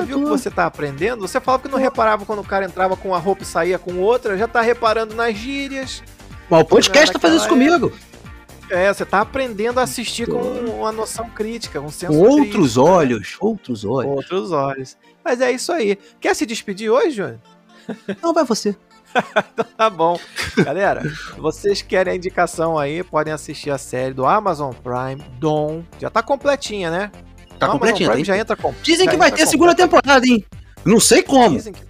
Você 0.00 0.06
viu 0.06 0.18
que 0.22 0.28
você 0.28 0.50
tá 0.50 0.66
aprendendo? 0.66 1.26
Você 1.26 1.40
falava 1.40 1.62
que 1.62 1.68
não 1.68 1.78
reparava 1.78 2.24
quando 2.26 2.40
o 2.40 2.44
cara 2.44 2.64
entrava 2.66 2.96
com 2.96 3.08
uma 3.08 3.18
roupa 3.18 3.42
e 3.42 3.46
saía 3.46 3.78
com 3.78 3.98
outra, 4.00 4.36
já 4.36 4.46
tá 4.46 4.60
reparando 4.60 5.14
nas 5.14 5.34
gírias. 5.34 6.02
Mas 6.50 6.62
o 6.62 6.64
podcast 6.64 7.12
tá 7.12 7.18
fazendo 7.18 7.38
isso 7.38 7.48
comigo. 7.48 7.92
É, 8.68 8.92
você 8.92 9.04
tá 9.06 9.20
aprendendo 9.20 9.78
a 9.78 9.84
assistir 9.84 10.26
com 10.28 10.38
uma 10.40 10.90
noção 10.90 11.30
crítica, 11.30 11.80
um 11.80 11.88
senso 11.88 12.12
Com 12.12 12.24
crítico, 12.24 12.58
outros 12.58 12.76
né? 12.76 12.82
olhos. 12.82 13.36
Outros 13.40 13.84
Com 13.84 13.90
olhos. 13.90 14.10
outros 14.16 14.52
olhos. 14.52 14.96
Mas 15.24 15.40
é 15.40 15.52
isso 15.52 15.72
aí. 15.72 15.96
Quer 16.20 16.34
se 16.34 16.44
despedir 16.44 16.90
hoje, 16.90 17.12
Júnior? 17.12 17.40
Não, 18.22 18.34
vai 18.34 18.44
você. 18.44 18.76
Tá 19.76 19.88
bom. 19.88 20.18
Galera, 20.58 21.02
vocês 21.38 21.80
querem 21.80 22.12
a 22.12 22.16
indicação 22.16 22.78
aí, 22.78 23.02
podem 23.02 23.32
assistir 23.32 23.70
a 23.70 23.78
série 23.78 24.12
do 24.12 24.26
Amazon 24.26 24.72
Prime, 24.72 25.22
Dom. 25.38 25.82
Já 25.98 26.10
tá 26.10 26.22
completinha, 26.22 26.90
né? 26.90 27.10
Tá 27.58 27.68
completinho, 27.68 28.10
tá? 28.10 28.22
já 28.22 28.36
entra 28.36 28.56
com. 28.56 28.74
Dizem 28.82 29.08
que 29.08 29.16
vai 29.16 29.30
ter 29.32 29.46
segunda 29.46 29.74
temporada, 29.74 30.26
hein? 30.26 30.44
Não 30.84 31.00
sei 31.00 31.22
como. 31.22 31.56
Dizem 31.56 31.72
que... 31.72 31.80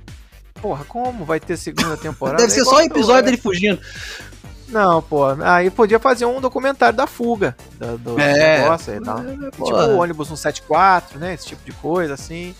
Porra, 0.60 0.84
como 0.84 1.24
vai 1.24 1.38
ter 1.38 1.56
segunda 1.56 1.96
temporada? 1.98 2.38
Deve 2.38 2.52
É 2.52 2.54
ser 2.54 2.64
só 2.64 2.76
do- 2.76 2.82
episódio 2.82 3.24
dele 3.24 3.36
fugindo. 3.36 3.78
Não, 4.68 5.00
pô. 5.00 5.24
Aí 5.44 5.70
podia 5.70 5.98
fazer 6.00 6.24
um 6.24 6.40
documentário 6.40 6.96
da 6.96 7.06
fuga 7.06 7.56
do, 7.78 7.98
do 7.98 8.20
É. 8.20 8.62
negócio 8.62 8.94
e 8.96 9.00
tal. 9.00 9.22
Pô, 9.56 9.64
Tipo 9.64 9.78
o 9.78 9.96
ônibus 9.98 10.28
174, 10.28 11.18
né? 11.20 11.34
Esse 11.34 11.46
tipo 11.46 11.64
de 11.64 11.72
coisa, 11.72 12.14
assim. 12.14 12.54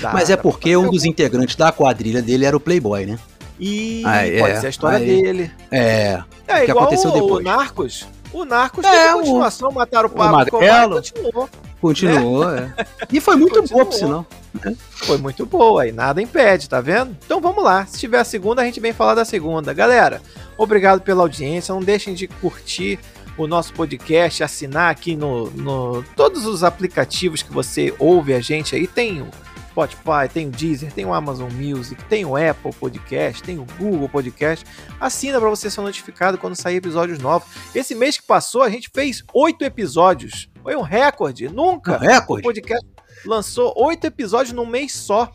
Dá- 0.00 0.12
Mas 0.12 0.30
é 0.30 0.36
porque 0.36 0.74
um 0.76 0.90
dos 0.90 1.04
integrantes 1.04 1.54
da 1.56 1.70
quadrilha 1.70 2.22
dele 2.22 2.46
era 2.46 2.56
o 2.56 2.60
Playboy, 2.60 3.04
né? 3.04 3.18
E 3.60 4.02
Ah, 4.06 4.20
pode 4.40 4.52
é. 4.52 4.60
ser 4.60 4.66
a 4.66 4.70
história 4.70 4.98
Aí. 4.98 5.04
dele. 5.06 5.50
É. 5.70 6.22
É 6.48 6.62
O 6.62 6.64
que 6.64 6.70
aconteceu 6.70 7.10
o, 7.10 7.12
depois. 7.14 7.32
o 7.32 7.42
Narcos. 7.42 8.06
O 8.32 8.44
Narcos 8.46 8.84
É, 8.84 8.90
teve 8.90 9.12
o- 9.14 9.18
continuação, 9.18 9.70
mataram 9.72 10.08
o 10.08 10.12
o 10.12 10.14
Pablo 10.14 10.42
Escobar 10.42 10.84
e 10.84 10.88
continuou. 10.90 11.50
Continuou, 11.82 12.48
é. 12.48 12.72
E 13.12 13.20
foi 13.20 13.34
muito 13.34 13.60
boa, 13.64 13.84
Continuou. 13.84 14.24
por 14.54 14.62
sinal. 14.62 14.76
Foi 14.92 15.18
muito 15.18 15.44
boa 15.44 15.84
e 15.88 15.90
nada 15.90 16.22
impede, 16.22 16.68
tá 16.68 16.80
vendo? 16.80 17.16
Então 17.26 17.40
vamos 17.40 17.64
lá. 17.64 17.84
Se 17.86 17.98
tiver 17.98 18.20
a 18.20 18.24
segunda, 18.24 18.62
a 18.62 18.64
gente 18.64 18.78
vem 18.78 18.92
falar 18.92 19.16
da 19.16 19.24
segunda. 19.24 19.74
Galera, 19.74 20.22
obrigado 20.56 21.00
pela 21.00 21.22
audiência. 21.22 21.74
Não 21.74 21.82
deixem 21.82 22.14
de 22.14 22.28
curtir 22.28 23.00
o 23.36 23.48
nosso 23.48 23.72
podcast, 23.72 24.44
assinar 24.44 24.92
aqui 24.92 25.16
no, 25.16 25.50
no 25.50 26.04
todos 26.14 26.46
os 26.46 26.62
aplicativos 26.62 27.42
que 27.42 27.52
você 27.52 27.92
ouve 27.98 28.32
a 28.32 28.40
gente 28.40 28.76
aí. 28.76 28.86
Tem 28.86 29.20
o 29.20 29.28
Spotify, 29.70 30.28
tem 30.32 30.46
o 30.46 30.50
Deezer, 30.50 30.92
tem 30.92 31.04
o 31.04 31.12
Amazon 31.12 31.50
Music, 31.50 32.00
tem 32.04 32.24
o 32.24 32.36
Apple 32.36 32.72
Podcast, 32.78 33.42
tem 33.42 33.58
o 33.58 33.66
Google 33.76 34.08
Podcast. 34.08 34.64
Assina 35.00 35.40
para 35.40 35.50
você 35.50 35.68
ser 35.68 35.80
notificado 35.80 36.38
quando 36.38 36.54
sair 36.54 36.76
episódios 36.76 37.18
novos. 37.18 37.48
Esse 37.74 37.92
mês 37.94 38.16
que 38.16 38.22
passou, 38.24 38.62
a 38.62 38.70
gente 38.70 38.88
fez 38.94 39.24
oito 39.34 39.64
episódios. 39.64 40.51
Foi 40.62 40.76
um 40.76 40.82
recorde. 40.82 41.48
Nunca 41.48 41.96
Um 41.96 41.98
recorde? 41.98 42.42
o 42.42 42.44
podcast 42.44 42.86
lançou 43.24 43.72
oito 43.76 44.06
episódios 44.06 44.52
num 44.52 44.66
mês 44.66 44.92
só. 44.92 45.32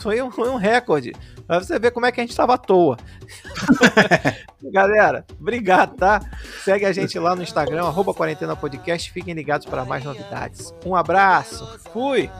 Foi 0.00 0.20
um, 0.20 0.30
foi 0.30 0.48
um 0.48 0.56
recorde. 0.56 1.12
Pra 1.46 1.58
você 1.60 1.78
ver 1.78 1.90
como 1.90 2.06
é 2.06 2.12
que 2.12 2.20
a 2.20 2.24
gente 2.24 2.34
tava 2.36 2.54
à 2.54 2.58
toa. 2.58 2.96
Galera, 4.72 5.24
obrigado, 5.38 5.94
tá? 5.96 6.20
Segue 6.64 6.86
a 6.86 6.92
gente 6.92 7.18
lá 7.18 7.36
no 7.36 7.42
Instagram, 7.42 7.84
arroba 7.84 8.14
Quarentena 8.14 8.56
Podcast. 8.56 9.12
Fiquem 9.12 9.34
ligados 9.34 9.66
para 9.66 9.84
mais 9.84 10.02
novidades. 10.04 10.74
Um 10.84 10.96
abraço. 10.96 11.78
Fui! 11.92 12.30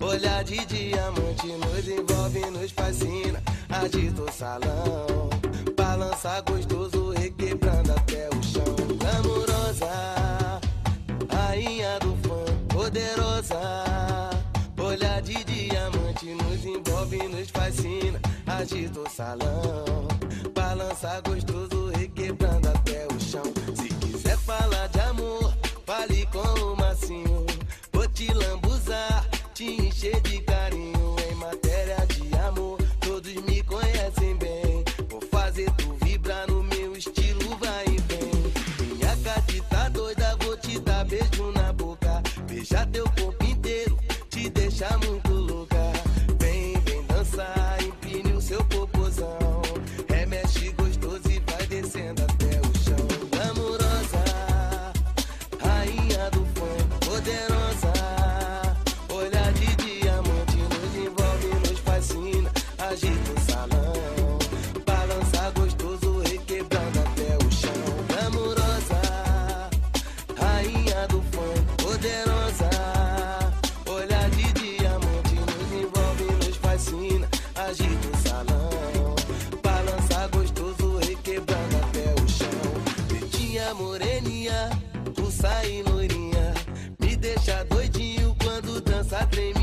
Olhar 0.00 0.42
de 0.42 0.64
diamante 0.66 1.46
nos 1.46 1.88
envolve, 1.88 2.50
nos 2.50 2.70
fascina. 2.72 3.40
Agita 3.68 4.22
o 4.22 4.32
salão, 4.32 5.30
balança 5.76 6.40
gostoso, 6.40 7.10
requebrando 7.10 7.92
até 7.92 8.28
o 8.30 8.42
chão. 8.42 8.64
Glamurosa, 8.98 9.86
rainha 11.52 11.98
do 12.00 12.16
fã, 12.16 12.44
poderosa. 12.68 13.60
Olhar 14.78 15.20
de 15.20 15.44
diamante 15.44 16.26
nos 16.34 16.64
envolve, 16.64 17.28
nos 17.28 17.50
fascina. 17.50 18.18
Agita 18.46 19.00
o 19.00 19.08
salão, 19.08 20.08
balança 20.54 21.20
gostoso, 21.20 21.90
requebrando 21.90 22.61
moreninha, 89.22 89.30
tu 89.30 89.61